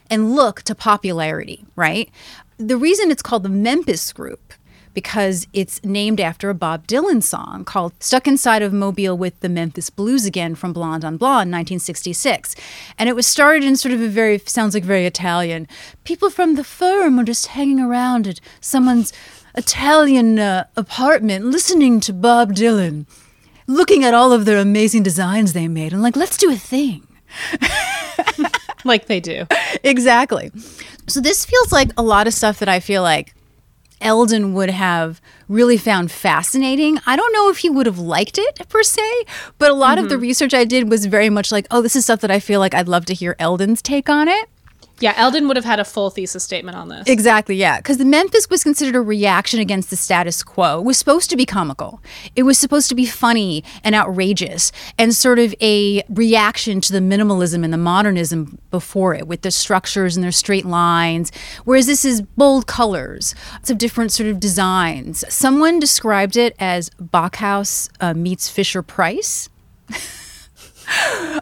[0.10, 2.10] and look to popularity, right?
[2.58, 4.49] The reason it's called the Memphis Group
[4.94, 9.50] because it's named after a Bob Dylan song called Stuck Inside of Mobile with the
[9.50, 12.56] Memphis Blues Again from Blonde on Blonde, 1966.
[12.98, 15.68] And it was started in sort of a very, sounds like very Italian.
[16.04, 19.14] People from the firm are just hanging around at someone's
[19.56, 23.06] Italian uh, apartment listening to Bob Dylan,
[23.68, 27.06] looking at all of their amazing designs they made, and like, let's do a thing.
[28.84, 29.46] Like they do.
[29.84, 30.52] Exactly.
[31.08, 33.34] So this feels like a lot of stuff that I feel like
[34.02, 37.00] Eldon would have really found fascinating.
[37.06, 39.02] I don't know if he would have liked it per se,
[39.58, 40.22] but a lot of the mm-hmm.
[40.22, 42.74] research I did was very much like, oh, this is stuff that I feel like
[42.74, 44.50] I'd love to hear Eldon's take on it.
[45.00, 47.08] Yeah, Eldon would have had a full thesis statement on this.
[47.08, 47.78] Exactly, yeah.
[47.78, 50.80] Because the Memphis was considered a reaction against the status quo.
[50.80, 52.02] It was supposed to be comical.
[52.36, 57.00] It was supposed to be funny and outrageous and sort of a reaction to the
[57.00, 61.32] minimalism and the modernism before it with the structures and their straight lines.
[61.64, 65.24] Whereas this is bold colors, lots of different sort of designs.
[65.34, 69.50] Someone described it as Bauhaus uh, meets Fisher Price.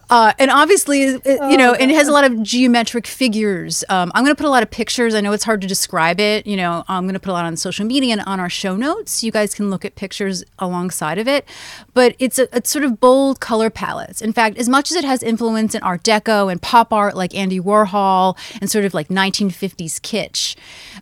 [0.10, 1.22] Uh, and obviously, it-
[1.52, 3.84] you know, and it has a lot of geometric figures.
[3.89, 5.14] Um, I'm going to put a lot of pictures.
[5.16, 6.45] I know it's hard to describe it.
[6.48, 8.76] You know, I'm going to put a lot on social media and on our show
[8.76, 9.24] notes.
[9.24, 11.48] You guys can look at pictures alongside of it.
[11.93, 14.22] But it's a it's sort of bold color palettes.
[14.22, 17.36] In fact, as much as it has influence in Art Deco and pop art like
[17.36, 20.56] Andy Warhol and sort of like 1950s kitsch,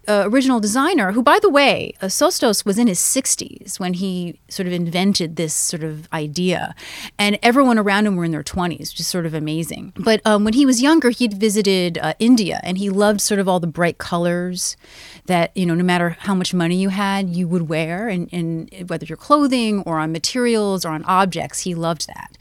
[0.08, 4.40] uh, original designer who, by the way, uh, Sottsass was in his 60s when he
[4.50, 6.76] sort of invented this sort of idea,
[7.18, 9.94] and everyone around him were in their 20s, which is sort of amazing.
[9.96, 13.48] But um, when he was younger, he'd visited uh, India, and he loved sort of
[13.48, 14.78] all the bright colors
[15.26, 18.90] that you know, no matter how much money you had, you would wear, and, and
[18.90, 22.38] whether you're clothing or on materials or on objects, he loved that.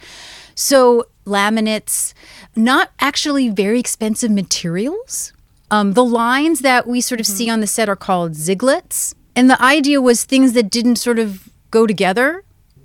[0.55, 2.15] So laminates,
[2.55, 5.33] not actually very expensive materials.
[5.71, 9.15] Um, the lines that we sort of see on the set are called ziglets.
[9.35, 12.45] And the idea was things that didn't sort of go together.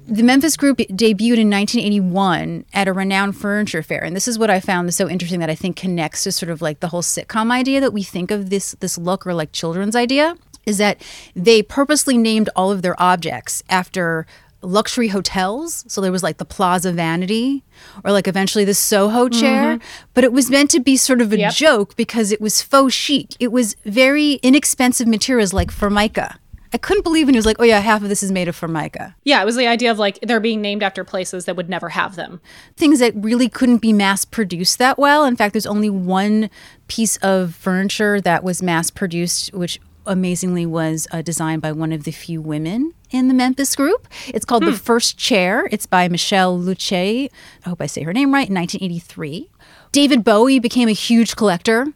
[0.10, 4.50] The Memphis Group debuted in 1981 at a renowned furniture fair, and this is what
[4.50, 7.52] I found so interesting that I think connects to sort of like the whole sitcom
[7.52, 10.36] idea that we think of this this look or like children's idea
[10.66, 11.00] is that
[11.36, 14.26] they purposely named all of their objects after
[14.64, 15.86] luxury hotels.
[15.88, 17.64] So there was like the Plaza Vanity
[18.04, 19.40] or like eventually the Soho mm-hmm.
[19.40, 19.80] chair,
[20.16, 21.54] but it was meant to be sort of a Yep.
[21.54, 23.36] joke because it was faux chic.
[23.40, 26.40] It was very inexpensive materials like formica
[26.74, 28.56] I couldn't believe when he was like, "Oh yeah, half of this is made of
[28.56, 31.70] formica." Yeah, it was the idea of like they're being named after places that would
[31.70, 32.42] never have them.
[32.78, 35.26] Things that really couldn't be mass produced that well.
[35.26, 36.50] In fact, there's only one
[36.88, 42.04] piece of furniture that was mass produced, which amazingly was uh, designed by one of
[42.04, 44.08] the few women in the Memphis group.
[44.28, 45.68] It's called The First Chair.
[45.72, 46.92] It's by Michelle Luce.
[46.92, 47.30] I
[47.66, 49.50] hope I say her name right, in 1983.
[49.92, 51.88] David Bowie became a huge collector.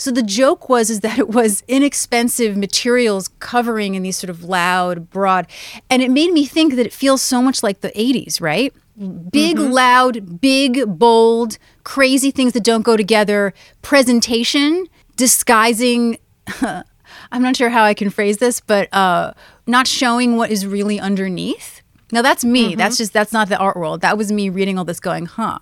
[0.00, 4.42] So the joke was is that it was inexpensive materials covering in these sort of
[4.42, 5.46] loud, broad,
[5.90, 8.72] and it made me think that it feels so much like the 80s, right?
[9.30, 13.52] Big, loud, big, bold, crazy things that don't go together.
[13.82, 14.86] Presentation
[15.16, 16.16] disguising
[16.62, 19.34] I'm not sure how I can phrase this, but uh,
[19.66, 21.82] not showing what is really underneath.
[22.10, 22.74] Now that's me.
[22.74, 24.00] That's just that's not the art world.
[24.00, 25.58] That was me reading all this, going, huh.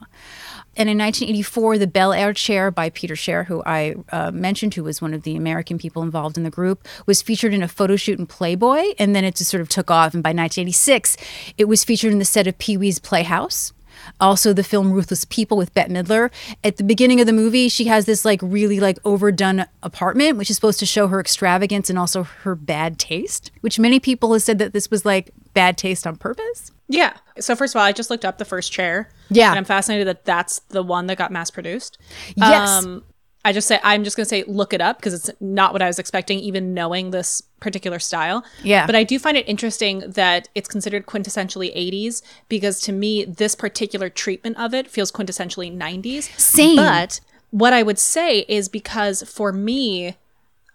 [0.79, 4.85] And in 1984, the Bel Air chair by Peter Shire, who I uh, mentioned, who
[4.85, 7.97] was one of the American people involved in the group, was featured in a photo
[7.97, 10.15] shoot in Playboy, and then it just sort of took off.
[10.15, 11.17] And by 1986,
[11.59, 13.73] it was featured in the set of Pee Wee's Playhouse.
[14.21, 16.31] Also, the film Ruthless People with Bette Midler.
[16.65, 20.51] At the beginning of the movie, she has this like really like overdone apartment, which
[20.51, 23.51] is supposed to show her extravagance and also her bad taste.
[23.61, 26.73] Which many people have said that this was like bad taste on purpose.
[26.89, 27.15] Yeah.
[27.39, 29.11] So first of all, I just looked up the first chair.
[29.29, 29.51] Yeah.
[29.51, 31.99] And I'm fascinated that that's the one that got mass produced.
[32.37, 32.85] Yes.
[32.85, 33.05] Um,
[33.45, 35.87] I just say I'm just gonna say look it up because it's not what I
[35.87, 38.45] was expecting, even knowing this particular style.
[38.63, 38.87] Yeah.
[38.87, 43.55] But I do find it interesting that it's considered quintessentially 80s because to me this
[43.55, 46.25] particular treatment of it feels quintessentially 90s.
[46.39, 46.77] Same.
[46.77, 47.21] But
[47.51, 50.17] what I would say is because for me,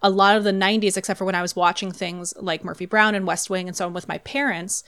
[0.02, 3.16] a lot of the 90s, except for when I was watching things like Murphy Brown
[3.16, 4.84] and West Wing and so on with my parents,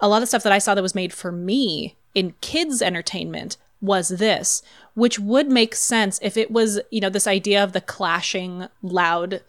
[0.00, 3.56] a lot of stuff that I saw that was made for me in kids' entertainment
[3.84, 4.62] was this,
[4.94, 9.42] which would make sense if it was, you know, this idea of the clashing, loud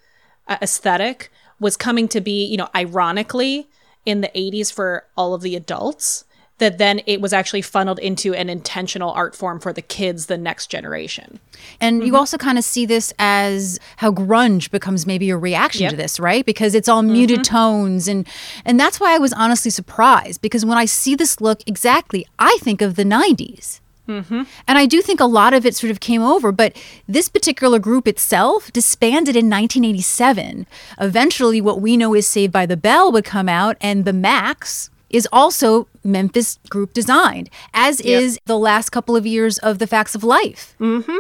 [0.48, 3.68] uh, aesthetic was coming to be, you know, ironically
[4.06, 6.26] in the 80s for all of the adults,
[6.58, 10.38] that then it was actually funneled into an intentional art form for the kids, the
[10.38, 11.40] next generation.
[11.82, 15.92] And you also kind of see this as how grunge becomes maybe a reaction Yep.
[15.92, 16.46] to this, right?
[16.46, 18.26] Because it's all muted tones and
[18.64, 22.58] and that's why I was honestly surprised because when I see this look exactly, I
[22.62, 23.82] think of the 90s.
[24.08, 24.44] Mm-hmm.
[24.68, 26.76] And I do think a lot of it sort of came over, but
[27.08, 30.68] this particular group itself disbanded in 1987.
[31.00, 34.90] Eventually, what we know is Saved by the Bell would come out, and the Max
[35.10, 40.16] is also Memphis group designed, as is the last couple of years of the Facts
[40.16, 40.76] of Life.
[40.80, 41.18] Mm-hmm.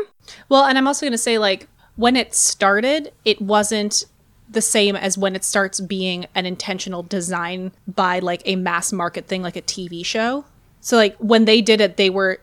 [0.49, 4.05] Well, and I'm also going to say, like, when it started, it wasn't
[4.49, 9.25] the same as when it starts being an intentional design by like a mass market
[9.27, 10.45] thing, like a TV show.
[10.81, 12.39] So, like, when they did it, they were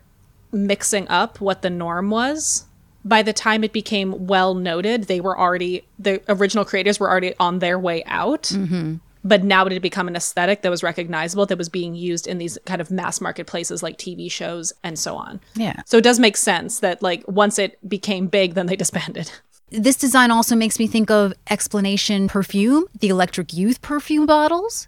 [0.53, 2.67] mixing up what the norm was.
[3.05, 7.35] By the time it became well noted, they were already, the original creators were already
[7.41, 8.45] on their way out.
[8.45, 8.97] Mm-hmm.
[9.25, 12.39] But now it had become an aesthetic that was recognizable, that was being used in
[12.39, 15.41] these kind of mass marketplaces like TV shows and so on.
[15.55, 15.83] Yeah.
[15.87, 19.31] So it does make sense that like once it became big, then they disbanded.
[19.73, 24.87] This design also makes me think of Exclamation perfume, the Electric Youth perfume bottles.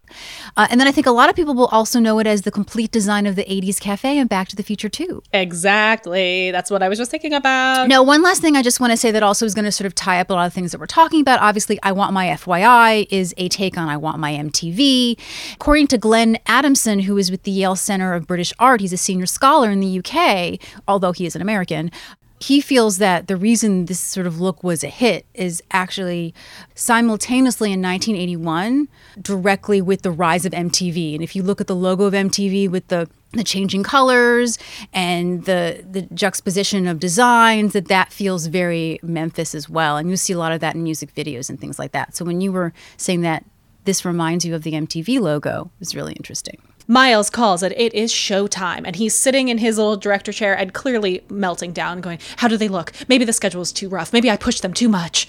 [0.58, 2.50] Uh, and then I think a lot of people will also know it as the
[2.50, 5.22] complete design of the 80s cafe and Back to the Future too.
[5.32, 6.50] Exactly.
[6.50, 7.88] That's what I was just thinking about.
[7.88, 9.86] Now, one last thing I just want to say that also is going to sort
[9.86, 11.40] of tie up a lot of things that we're talking about.
[11.40, 15.18] Obviously, I Want My FYI is a take on I Want My MTV.
[15.54, 18.98] According to Glenn Adamson, who is with the Yale Center of British Art, he's a
[18.98, 21.90] senior scholar in the UK, although he is an American.
[22.44, 26.34] He feels that the reason this sort of look was a hit is actually
[26.74, 28.88] simultaneously in 1981,
[29.20, 31.14] directly with the rise of MTV.
[31.14, 34.58] And if you look at the logo of MTV with the the changing colors
[34.92, 39.96] and the the juxtaposition of designs that that feels very Memphis as well.
[39.96, 42.14] And you see a lot of that in music videos and things like that.
[42.14, 43.44] So when you were saying that
[43.86, 48.12] this reminds you of the MTV logo is really interesting Miles calls it, it is
[48.12, 48.82] showtime.
[48.84, 52.56] And he's sitting in his little director chair and clearly melting down, going, How do
[52.56, 52.92] they look?
[53.08, 54.12] Maybe the schedule is too rough.
[54.12, 55.28] Maybe I pushed them too much.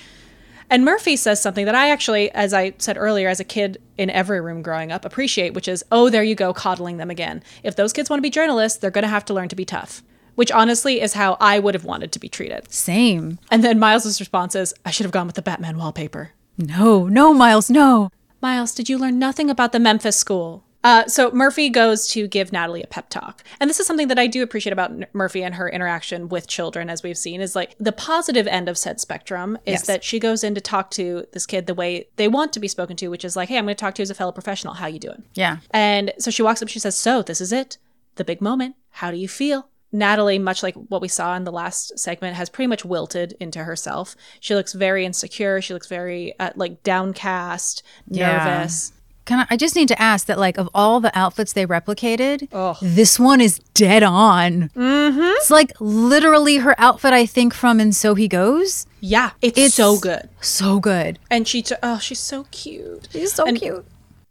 [0.70, 4.10] And Murphy says something that I actually, as I said earlier, as a kid in
[4.10, 7.44] every room growing up, appreciate, which is, oh, there you go, coddling them again.
[7.64, 9.66] If those kids want to be journalists, they're going to have to learn to be
[9.66, 10.02] tough,
[10.34, 12.72] which honestly is how I would have wanted to be treated.
[12.72, 16.32] same And then Miles's response is, I should have gone with the Batman wallpaper.
[16.58, 18.10] no no Miles no
[18.42, 20.64] Miles, did you learn nothing about the Memphis school?
[20.86, 24.20] Uh, so Murphy goes to give Natalie a pep talk, and this is something that
[24.20, 27.56] I do appreciate about N- Murphy and her interaction with children, as we've seen, is
[27.56, 29.88] like the positive end of said spectrum is Yes.
[29.88, 32.68] that she goes in to talk to this kid the way they want to be
[32.68, 34.32] spoken to, which is like, "Hey, I'm going to talk to you as a fellow
[34.32, 34.76] professional.
[34.76, 37.80] How you doing?" yeah And so she walks up, she says, So, this is it,
[38.16, 38.76] the big moment.
[38.92, 39.68] How do you feel?
[39.92, 43.64] Natalie, much like what we saw in the last segment, has pretty much wilted into
[43.64, 44.16] herself.
[44.40, 45.62] She looks very insecure.
[45.62, 48.46] She looks very uh, like downcast, Yeah.
[48.58, 48.92] nervous.
[49.26, 52.48] Can I, I just need to ask that, like, of all the outfits they replicated,
[52.54, 52.78] Oh.
[52.82, 54.70] this one is dead on.
[54.76, 55.20] Mm-hmm.
[55.22, 58.86] It's like literally her outfit, I think, from And So He Goes.
[59.00, 60.30] Yeah, it's, It's so good.
[60.42, 61.20] So good.
[61.32, 63.08] And she, t- oh, she's so cute.
[63.12, 63.86] She's so And- cute.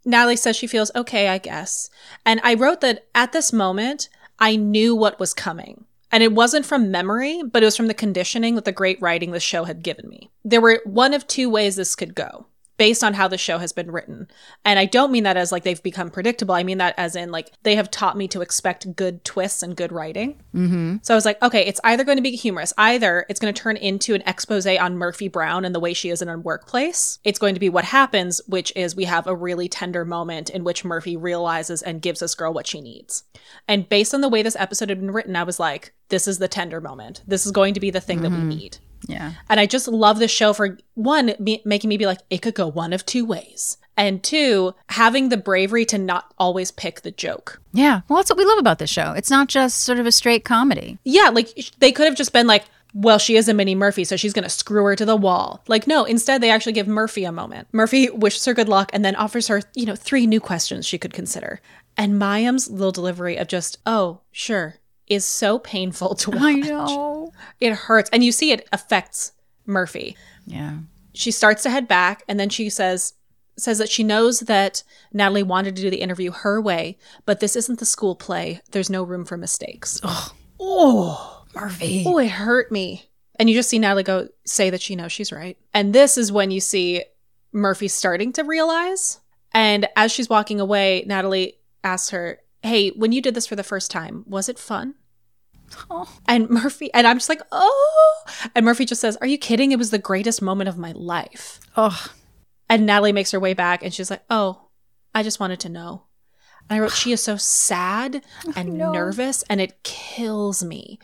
[0.07, 1.89] Natalie says she feels okay, I guess.
[2.25, 4.07] And I wrote that at this moment,
[4.39, 5.85] I knew what was coming.
[6.11, 9.31] And it wasn't from memory, but it was from the conditioning that the great writing
[9.31, 10.29] the show had given me.
[10.45, 12.45] There were one of two ways this could go
[12.77, 14.27] based on how the show has been written.
[14.63, 16.55] And I don't mean that as like they've become predictable.
[16.55, 19.75] I mean that as in like they have taught me to expect good twists and
[19.75, 20.41] good writing.
[20.53, 20.97] Mm-hmm.
[21.01, 23.61] So I was like, okay, it's either going to be humorous, either it's going to
[23.61, 27.19] turn into an expose on Murphy Brown and the way she is in a workplace.
[27.23, 30.63] It's going to be what happens, which is we have a really tender moment in
[30.63, 33.23] which Murphy realizes and gives this girl what she needs.
[33.67, 36.39] And based on the way this episode had been written, I was like, this is
[36.39, 37.21] the tender moment.
[37.27, 38.77] This is going to be the thing that we need.
[39.07, 39.33] Yeah.
[39.49, 42.55] And I just love this show for one, me- making me be like, it could
[42.55, 43.77] go one of two ways.
[43.97, 47.61] And two, having the bravery to not always pick the joke.
[47.71, 48.01] Yeah.
[48.07, 49.13] Well, that's what we love about this show.
[49.13, 50.97] It's not just sort of a straight comedy.
[51.05, 54.15] Yeah, like they could have just been like, well, she is a mini Murphy, so
[54.15, 55.61] she's going to screw her to the wall.
[55.67, 57.67] Like, no, instead, they actually give Murphy a moment.
[57.73, 60.97] Murphy wishes her good luck and then offers her, you know, three new questions she
[60.97, 61.59] could consider.
[61.97, 64.75] And Mayim's little delivery of just, oh, sure,
[65.07, 66.41] is so painful to watch.
[66.41, 67.31] I know.
[67.59, 68.09] It hurts.
[68.11, 69.31] And you see it affects
[69.65, 70.15] Murphy.
[70.45, 70.77] Yeah.
[71.13, 73.13] she starts to head back and then she says
[73.57, 74.83] says that she knows that
[75.13, 78.59] Natalie wanted to do the interview her way, but this isn't the school play.
[78.71, 80.01] There's no room for mistakes.
[80.59, 82.03] Oh, Murphy.
[82.05, 83.09] oh, it hurt me.
[83.37, 85.57] And you just see Natalie go say that she knows she's right.
[85.73, 87.03] And this is when you see
[87.51, 89.19] Murphy starting to realize.
[89.53, 93.63] And as she's walking away, Natalie asks her, Hey, when you did this for the
[93.63, 94.95] first time, was it fun?
[95.89, 96.11] Oh.
[96.27, 98.23] And Murphy, and I'm just like, oh.
[98.55, 99.71] And Murphy just says, Are you kidding?
[99.71, 101.59] It was the greatest moment of my life.
[101.77, 102.07] Oh.
[102.67, 104.69] And Natalie makes her way back and she's like, Oh,
[105.13, 106.05] I just wanted to know.
[106.67, 108.23] And I wrote, She is so sad
[108.55, 110.99] and nervous and it kills me.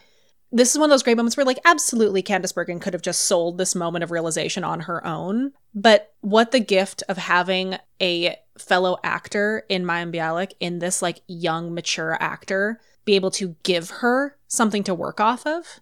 [0.54, 3.22] This is one of those great moments where, like, absolutely Candice Bergen could have just
[3.22, 5.54] sold this moment of realization on her own.
[5.74, 11.22] But what the gift of having a fellow actor in Mayim Bialik, in this, like,
[11.28, 15.80] young, mature actor, be able to give her something to work off of.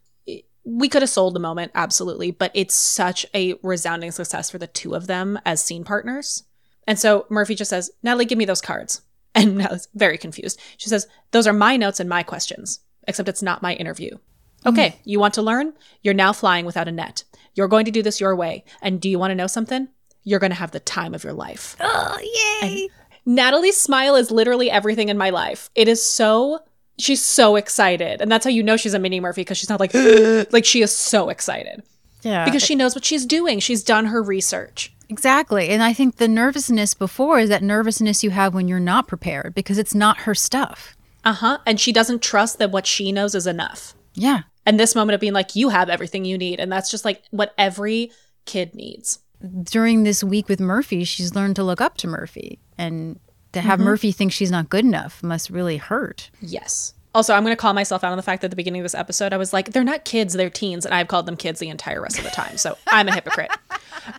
[0.63, 4.67] We could have sold the moment, absolutely, but it's such a resounding success for the
[4.67, 6.43] two of them as scene partners.
[6.85, 9.01] And so Murphy just says, Natalie, give me those cards.
[9.33, 10.59] And Natalie's very confused.
[10.77, 14.17] She says, Those are my notes and my questions, except it's not my interview.
[14.65, 15.73] Okay, you want to learn?
[16.01, 17.23] You're now flying without a net.
[17.55, 18.63] You're going to do this your way.
[18.81, 19.87] And do you want to know something?
[20.23, 21.75] You're going to have the time of your life.
[21.79, 22.17] Oh,
[22.61, 22.89] yay.
[23.25, 25.69] Natalie's smile is literally everything in my life.
[25.75, 26.59] It is so
[26.97, 28.21] she's so excited.
[28.21, 29.93] And that's how you know she's a mini Murphy because she's not like
[30.51, 31.83] like she is so excited.
[32.21, 32.45] yeah.
[32.45, 33.59] Because she knows what she's doing.
[33.59, 34.93] She's done her research.
[35.09, 35.69] Exactly.
[35.69, 39.55] And I think the nervousness before is that nervousness you have when you're not prepared
[39.55, 40.95] because it's not her stuff.
[41.25, 41.57] Uh-huh.
[41.65, 43.95] And she doesn't trust that what she knows is enough.
[44.19, 44.41] Yeah.
[44.65, 46.59] And this moment of being like, you have everything you need.
[46.59, 48.11] And that's just like what every
[48.45, 49.19] kid needs.
[49.63, 52.59] During this week with Murphy, she's learned to look up to Murphy.
[52.77, 53.19] And
[53.53, 56.29] to have Murphy think she's not good enough must really hurt.
[56.41, 56.93] Yes.
[57.15, 58.85] Also, I'm going to call myself out on the fact that at the beginning of
[58.85, 60.85] this episode, I was like, they're not kids, they're teens.
[60.85, 62.57] And I've called them kids the entire rest of the time.
[62.57, 63.51] So I'm a hypocrite.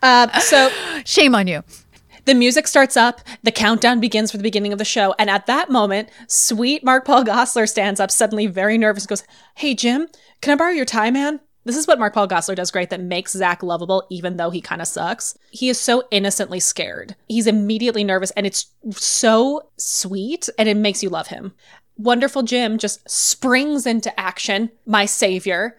[0.02, 0.70] Uh, so
[1.04, 1.64] Shame on you.
[2.30, 5.16] The music starts up, the countdown begins for the beginning of the show.
[5.18, 9.24] And at that moment, sweet Mark Paul Gosselaar stands up, suddenly very nervous, and goes,
[9.56, 10.06] Hey, Jim,
[10.40, 11.40] can I borrow your tie, man?
[11.64, 14.60] This is what Mark Paul Gosselaar does great that makes Zach lovable, even though he
[14.60, 15.36] kind of sucks.
[15.50, 17.16] He is so innocently scared.
[17.26, 21.52] He's immediately nervous, and it's so sweet, and it makes you love him.
[21.96, 25.76] Wonderful Jim just springs into action, my savior.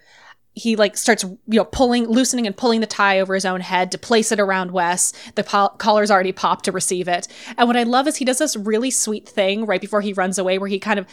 [0.61, 3.91] He like starts, you know, pulling, loosening and pulling the tie over his own head
[3.91, 5.11] to place it around Wes.
[5.33, 7.27] The po- collar's already popped to receive it.
[7.57, 10.37] And what I love is he does this really sweet thing right before he runs
[10.37, 11.07] away where he kind of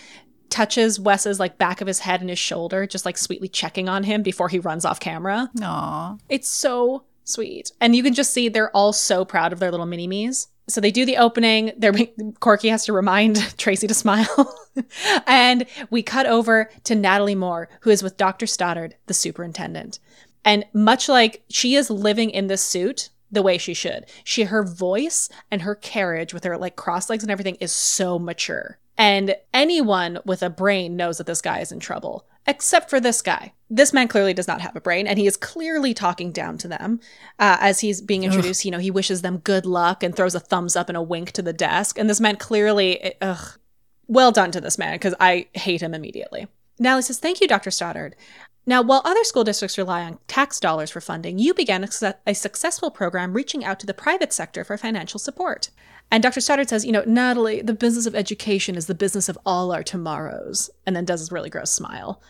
[0.50, 4.04] touches Wes's like back of his head and his shoulder, just like sweetly checking on
[4.04, 5.50] him before he runs off camera.
[5.62, 6.16] Aw.
[6.28, 7.72] It's so sweet.
[7.80, 10.48] And you can just see they're all so proud of their little mini me's.
[10.68, 11.72] So they do the opening.
[11.76, 11.94] They're
[12.40, 14.54] Corky has to remind Tracy to smile.
[15.26, 18.46] and we cut over to Natalie Moore, who is with Dr.
[18.46, 19.98] Stoddard, the superintendent.
[20.44, 24.62] And much like she is living in this suit the way she should, she her
[24.62, 28.78] voice and her carriage with her like cross legs and everything is so mature.
[28.96, 33.22] And anyone with a brain knows that this guy is in trouble, except for this
[33.22, 33.52] guy.
[33.70, 36.68] This man clearly does not have a brain, and he is clearly talking down to
[36.68, 37.00] them
[37.38, 38.64] uh, as he's being introduced.
[38.64, 41.32] You know, he wishes them good luck and throws a thumbs up and a wink
[41.32, 41.98] to the desk.
[41.98, 43.58] And this man clearly, ugh,
[44.06, 46.48] well done to this man because I hate him immediately.
[46.78, 47.70] Natalie says, Thank you, Dr.
[47.70, 48.16] Stoddard.
[48.64, 52.12] Now, while other school districts rely on tax dollars for funding, you began a, su-
[52.26, 55.70] a successful program reaching out to the private sector for financial support.
[56.10, 56.40] And Dr.
[56.40, 59.82] Stoddard says, you know, Natalie, the business of education is the business of all our
[59.82, 60.70] tomorrows.
[60.86, 62.20] And then does this really gross smile.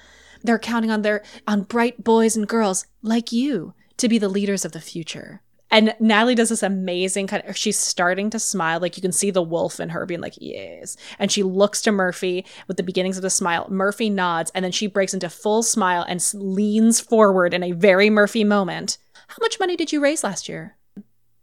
[0.42, 4.64] They're counting on their on bright boys and girls like you to be the leaders
[4.64, 5.42] of the future.
[5.70, 8.80] And Natalie does this amazing kind of, she's starting to smile.
[8.80, 10.96] Like you can see the wolf in her being like, yes.
[11.18, 13.66] And she looks to Murphy with the beginnings of the smile.
[13.68, 18.08] Murphy nods and then she breaks into full smile and leans forward in a very
[18.08, 18.96] Murphy moment.
[19.26, 20.77] How much money did you raise last year?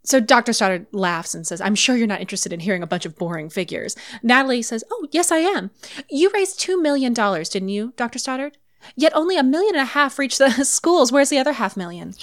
[0.05, 0.53] So Dr.
[0.53, 3.49] Stoddard laughs and says, I'm sure you're not interested in hearing a bunch of boring
[3.49, 3.95] figures.
[4.23, 5.71] Natalie says, Oh, yes, I am.
[6.09, 8.19] You raised $2 million, didn't you, Dr.
[8.19, 8.57] Stoddard?
[8.95, 11.11] Yet only a million and a half reached the schools.
[11.11, 12.13] Where's the other half million?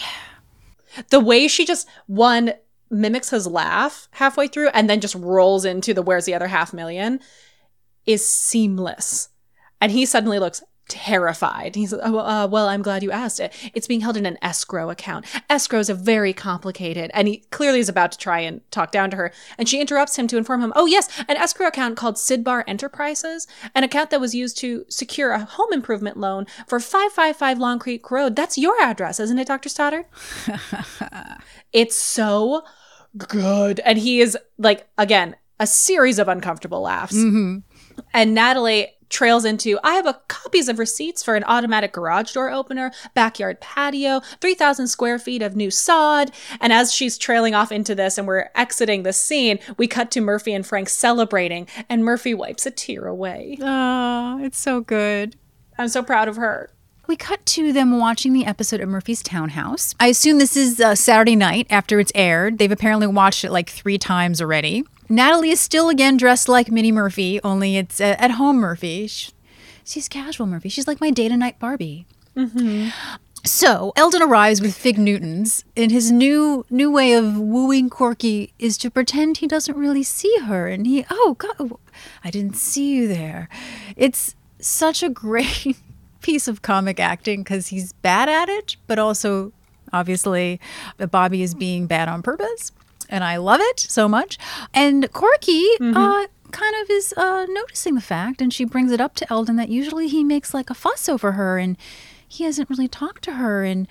[1.11, 2.53] the way she just one
[2.91, 6.73] mimics his laugh halfway through and then just rolls into the where's the other half
[6.75, 7.21] million
[8.05, 9.31] is seamless
[9.81, 10.63] and he suddenly looks
[10.93, 11.75] terrified.
[11.75, 13.51] He's oh, uh, well i'm glad you asked it.
[13.73, 15.25] It's being held in an escrow account.
[15.49, 19.17] Escrows a very complicated and he clearly is about to try and talk down to
[19.17, 22.63] her and she interrupts him to inform him oh yes an escrow account called sidbar
[22.67, 27.79] enterprises an account that was used to secure a home improvement loan for 555 long
[27.79, 28.37] creek road.
[28.37, 30.05] That's your address isn't it dr stoddard?
[31.73, 32.65] It's so
[33.17, 33.81] good.
[33.81, 37.15] And he is like, again, a series of uncomfortable laughs.
[38.13, 42.51] And Natalie trails into I have a copies of receipts for an automatic garage door
[42.51, 46.33] opener, backyard patio, 3,000 square feet of new sod.
[46.61, 50.21] And as she's trailing off into this and we're exiting the scene, we cut to
[50.21, 53.59] Murphy and Frank celebrating, and Murphy wipes a tear away.
[53.61, 55.37] Oh, it's so good.
[55.79, 56.71] I'm so proud of her.
[57.07, 59.95] We cut to them watching the episode of Murphy's Townhouse.
[59.99, 62.59] I assume this is uh, Saturday night after it's aired.
[62.59, 64.85] They've apparently watched it like three times already.
[65.09, 69.07] Natalie is still again dressed like Mini Murphy, only it's uh, at home Murphy.
[69.09, 69.33] Sh-
[69.85, 70.69] She's casual Murphy.
[70.69, 72.07] She's like my day to night Barbie.
[73.45, 78.79] So Eldon arrives with Fig Newtons, and his new new way of wooing Corky is
[78.79, 81.73] to pretend he doesn't really see her, and he oh God,
[82.23, 83.49] I didn't see you there.
[83.97, 85.77] It's such a great
[86.23, 89.53] piece of comic acting because he's bad at it, but also
[89.93, 90.61] obviously
[91.11, 92.73] Bobby is being bad on purpose,
[93.09, 94.39] and I love it so much.
[94.73, 95.67] And Corky.
[95.81, 99.57] Uh, kind of is uh, noticing the fact and she brings it up to Eldon
[99.57, 101.79] that usually he makes like a fuss over her and
[102.29, 103.89] he hasn't really talked to her and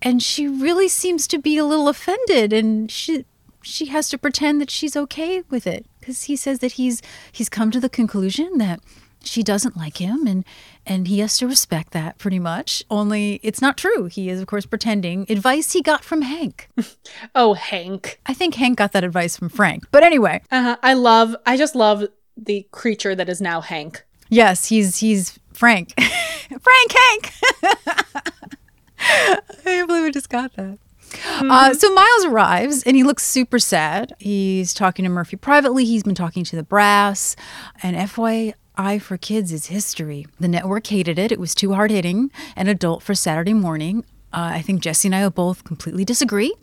[0.00, 3.24] and she really seems to be a little offended and she
[3.62, 7.48] she has to pretend that she's okay with it because he says that he's he's
[7.48, 8.80] come to the conclusion that
[9.22, 10.44] she doesn't like him and
[10.86, 14.46] and he has to respect that pretty much only it's not true he is of
[14.46, 16.68] course pretending advice he got from hank
[17.34, 18.20] Oh, Hank.
[18.26, 20.76] i think hank got that advice from frank but anyway Uh-huh.
[20.82, 22.04] I love, I just love
[22.36, 24.04] the creature that is now Hank.
[24.30, 25.94] Yes, he's he's Frank.
[25.98, 27.32] Frank Hank.
[29.00, 30.78] I can't believe I just got that.
[31.40, 34.12] Uh, so Miles arrives and he looks super sad.
[34.18, 35.84] He's talking to Murphy privately.
[35.84, 37.34] He's been talking to the brass.
[37.82, 37.96] And
[38.78, 40.26] FYI for kids is history.
[40.38, 41.32] The network hated it.
[41.32, 44.04] It was too hard hitting and adult for Saturday morning.
[44.32, 46.54] Uh, I think Jesse and I both completely disagree.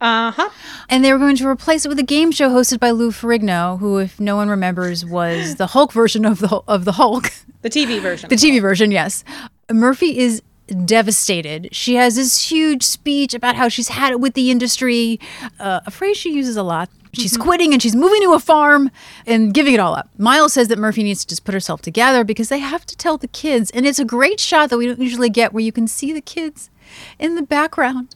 [0.00, 0.50] Uh huh.
[0.88, 3.78] And they were going to replace it with a game show hosted by Lou Ferrigno,
[3.78, 7.30] who, if no one remembers, was the Hulk version of the of the Hulk.
[7.62, 8.30] The TV version.
[8.30, 9.22] The TV version, yes.
[9.70, 11.68] Murphy is devastated.
[11.72, 15.20] She has this huge speech about how she's had it with the industry,
[15.58, 16.88] uh, a phrase she uses a lot.
[17.12, 18.90] She's quitting and she's moving to a farm
[19.26, 20.08] and giving it all up.
[20.16, 23.18] Miles says that Murphy needs to just put herself together because they have to tell
[23.18, 23.70] the kids.
[23.72, 26.20] And it's a great shot that we don't usually get where you can see the
[26.20, 26.70] kids
[27.18, 28.14] in the background,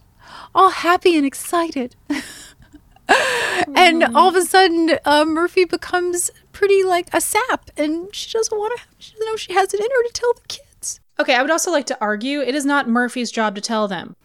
[0.53, 1.95] all happy and excited.
[3.75, 8.57] and all of a sudden, uh, Murphy becomes pretty like a sap, and she doesn't
[8.57, 8.85] want to.
[8.97, 10.64] She doesn't know she has it in her to tell the kids.
[11.19, 14.15] Okay, I would also like to argue it is not Murphy's job to tell them.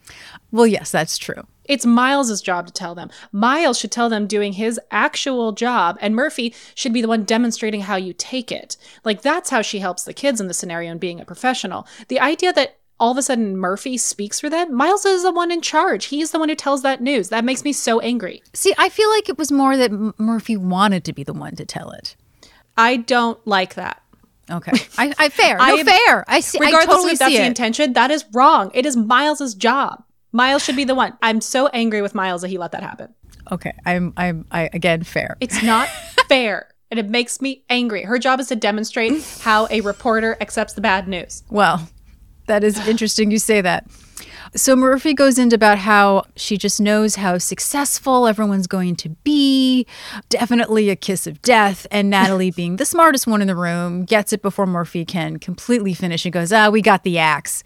[0.51, 1.47] Well, yes, that's true.
[1.65, 3.11] It's Miles's job to tell them.
[3.31, 7.83] Miles should tell them doing his actual job, and Murphy should be the one demonstrating
[7.83, 8.77] how you take it.
[9.05, 11.87] Like that's how she helps the kids in the scenario and being a professional.
[12.09, 15.53] The idea that all of a sudden Murphy speaks for them, Miles is the one
[15.53, 16.07] in charge.
[16.07, 17.29] He's the one who tells that news.
[17.29, 18.43] That makes me so angry.
[18.53, 21.55] See, I feel like it was more that M- Murphy wanted to be the one
[21.55, 22.17] to tell it.
[22.77, 24.03] I don't like that.
[24.51, 26.25] Okay, I, I fair, no I fair.
[26.29, 26.59] I see.
[26.59, 28.71] I Regardless totally if that's the intention, that is wrong.
[28.75, 30.05] It is Miles's job.
[30.33, 31.17] Miles should be the one.
[31.23, 33.15] I'm so angry with Miles that he let that happen.
[33.51, 35.37] Okay, I'm, I'm, I again fair.
[35.41, 35.89] It's not
[36.29, 36.69] fair.
[36.91, 38.03] And it makes me angry.
[38.03, 41.45] Her job is to demonstrate how a reporter accepts the bad news.
[41.49, 41.89] Well,
[42.47, 43.87] that is interesting you say that.
[44.55, 49.87] So Murphy goes into about how she just knows how successful everyone's going to be.
[50.29, 51.87] Definitely a kiss of death.
[51.91, 55.95] And Natalie, being the smartest one in the room, gets it before Murphy can completely
[55.95, 57.63] finish and goes, ah, we got the axe.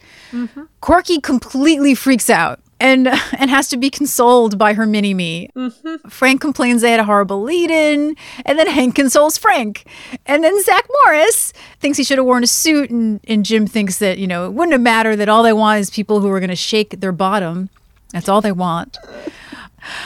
[0.80, 2.60] Corky completely freaks out.
[2.80, 3.08] And,
[3.38, 5.48] and has to be consoled by her mini me.
[5.56, 6.08] Mm-hmm.
[6.08, 9.86] Frank complains they had a horrible lead in, and then Hank consoles Frank.
[10.26, 13.98] And then Zach Morris thinks he should have worn a suit, and, and Jim thinks
[13.98, 16.40] that, you know, it wouldn't have mattered that all they want is people who are
[16.40, 17.70] going to shake their bottom.
[18.12, 18.98] That's all they want.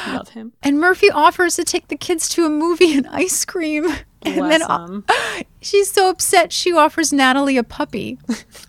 [0.08, 0.52] Love him.
[0.62, 3.86] And Murphy offers to take the kids to a movie and ice cream.
[4.22, 5.04] And Bless then him.
[5.60, 8.18] she's so upset she offers Natalie a puppy.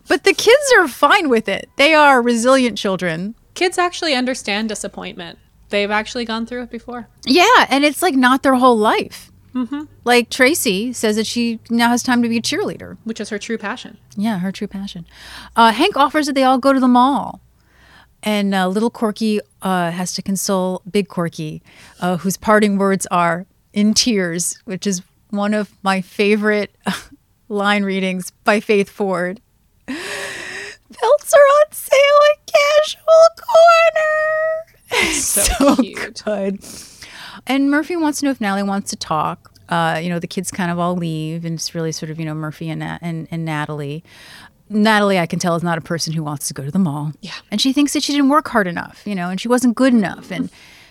[0.08, 1.70] but the kids are fine with it.
[1.78, 3.36] They are resilient children.
[3.60, 5.38] Kids actually understand disappointment.
[5.68, 7.10] They've actually gone through it before.
[7.26, 9.34] Yeah, and it's like not their whole life.
[10.06, 12.96] Like Tracy says that she now has time to be a cheerleader.
[13.04, 13.98] which is her true passion.
[14.16, 15.06] Yeah, her true passion.
[15.58, 17.42] Uh, Hank offers that they all go to the mall.
[18.24, 21.62] And uh, little Corky uh, has to console Big Corky,
[22.00, 25.02] uh, whose parting words are in tears, which is
[25.32, 26.74] one of my favorite
[27.50, 29.42] line readings by Faith Ford.
[31.02, 31.98] Belts are on sale
[32.32, 33.28] at Casual
[34.92, 35.14] Corner.
[35.14, 36.24] So cute.
[36.24, 36.60] good.
[37.48, 39.52] And Murphy wants to know if Natalie wants to talk.
[39.70, 42.26] Uh, you know, the kids kind of all leave, and it's really sort of, you
[42.26, 44.04] know, Murphy and, Nat- and, and Natalie.
[44.68, 47.12] Natalie, I can tell, is not a person who wants to go to the mall.
[47.22, 47.34] Yeah.
[47.52, 49.94] And she thinks that she didn't work hard enough, you know, and she wasn't good
[49.94, 50.32] enough.
[50.32, 50.50] And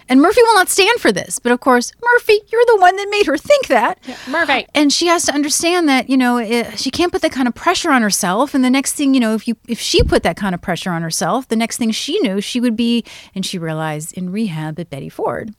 [0.09, 1.39] and Murphy will not stand for this.
[1.39, 3.99] But of course, Murphy, you're the one that made her think that.
[4.29, 4.53] Murphy.
[4.53, 7.49] Uh, and she has to understand that, you know, it, she can't put that kind
[7.49, 8.55] of pressure on herself.
[8.55, 10.91] And the next thing, you know, if you if she put that kind of pressure
[10.91, 13.05] on herself, the next thing she knew, she would be,
[13.35, 15.55] and she realized in rehab at Betty Ford.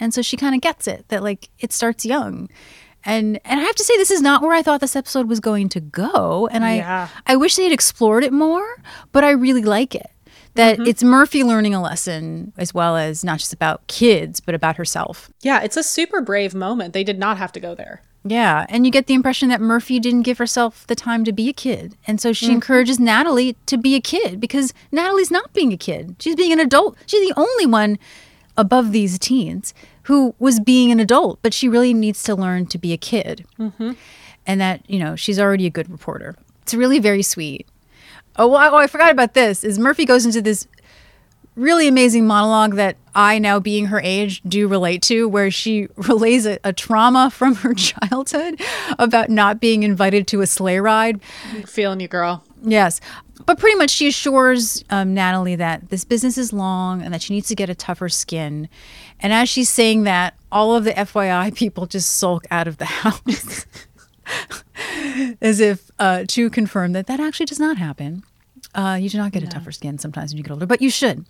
[0.00, 2.48] And so she kind of gets it that like it starts young.
[3.04, 5.40] And and I have to say this is not where I thought this episode was
[5.40, 6.48] going to go.
[6.52, 7.08] And I Yeah.
[7.26, 8.76] I wish they had explored it more,
[9.10, 10.06] but I really like it.
[10.54, 14.76] That it's Murphy learning a lesson as well as not just about kids, but about
[14.76, 15.30] herself.
[15.40, 16.92] Yeah, it's a super brave moment.
[16.92, 18.02] They did not have to go there.
[18.24, 21.48] Yeah, and you get the impression that Murphy didn't give herself the time to be
[21.48, 21.96] a kid.
[22.06, 26.16] And so she encourages Natalie to be a kid because Natalie's not being a kid.
[26.20, 26.96] She's being an adult.
[27.06, 27.98] She's the only one
[28.56, 29.74] above these teens
[30.04, 33.44] who was being an adult, but she really needs to learn to be a kid.
[33.58, 33.92] Mm-hmm.
[34.46, 36.36] And that, you know, she's already a good reporter.
[36.62, 37.66] It's really very sweet.
[38.36, 39.62] Oh, well, I- oh, I forgot about this.
[39.64, 40.66] Is Murphy goes into this
[41.54, 46.46] really amazing monologue that I, now being her age, do relate to, where she relays
[46.46, 48.60] a, a trauma from her childhood
[48.98, 51.22] about not being invited to a sleigh ride.
[51.66, 52.42] Feeling you, girl.
[52.62, 53.00] Yes.
[53.44, 57.34] But pretty much she assures um, Natalie that this business is long and that she
[57.34, 58.68] needs to get a tougher skin.
[59.20, 62.84] And as she's saying that, all of the FYI people just sulk out of the
[62.86, 63.66] house
[65.40, 68.22] as if uh, to confirm that that actually does not happen.
[68.74, 70.90] Uh, you do not get a tougher skin sometimes when you get older, but you
[70.90, 71.26] should.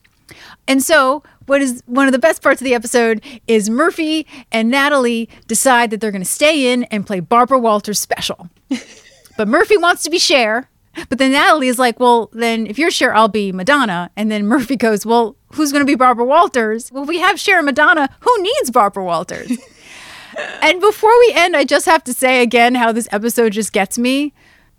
[0.68, 4.70] And so, what is one of the best parts of the episode is Murphy and
[4.70, 8.48] Natalie decide that they're going to stay in and play Barbara Walters special.
[9.36, 10.68] but Murphy wants to be Cher.
[11.08, 14.10] But then Natalie is like, well, then if you're Cher, I'll be Madonna.
[14.16, 16.92] And then Murphy goes, well, who's going to be Barbara Walters?
[16.92, 18.08] Well, we have Cher and Madonna.
[18.20, 19.50] Who needs Barbara Walters?
[20.62, 23.98] and before we end, I just have to say again how this episode just gets
[23.98, 24.32] me.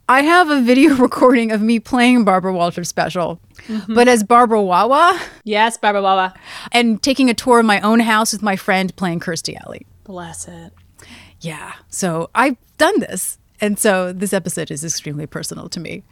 [0.10, 3.40] I have a video recording of me playing Barbara Walters special,
[3.88, 6.34] but as Barbara Wawa Yes, Barbara Wawa.
[6.72, 9.86] and taking a tour of my own house with my friend playing Kirstie Alley.
[10.04, 10.74] Bless it.
[11.40, 11.74] Yeah.
[11.90, 13.38] So I've done this.
[13.62, 16.04] And so this episode is extremely personal to me.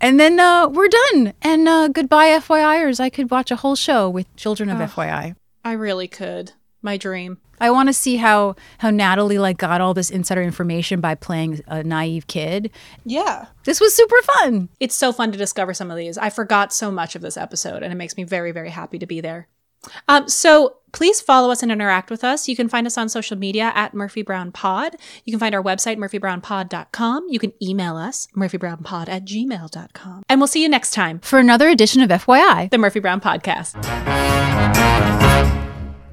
[0.00, 1.32] And then uh, we're done.
[1.42, 3.00] And uh, goodbye, FYIers.
[3.00, 5.34] I could watch a whole show with children of FYI.
[5.64, 6.52] I really could.
[6.82, 7.38] My dream.
[7.60, 11.62] I want to see how how Natalie like got all this insider information by playing
[11.66, 12.70] a naive kid.
[13.04, 13.46] Yeah.
[13.64, 14.68] This was super fun.
[14.80, 16.18] It's so fun to discover some of these.
[16.18, 19.06] I forgot so much of this episode, and it makes me very, very happy to
[19.06, 19.48] be there.
[20.08, 22.48] Um, so please follow us and interact with us.
[22.48, 24.96] You can find us on social media at Murphy Brown Pod.
[25.26, 27.26] You can find our website, murphybrownpod.com.
[27.28, 30.22] You can email us, murphybrownpod at gmail.com.
[30.28, 32.70] And we'll see you next time, For another edition of FYI.
[32.70, 33.74] the Murphy Brown Podcast.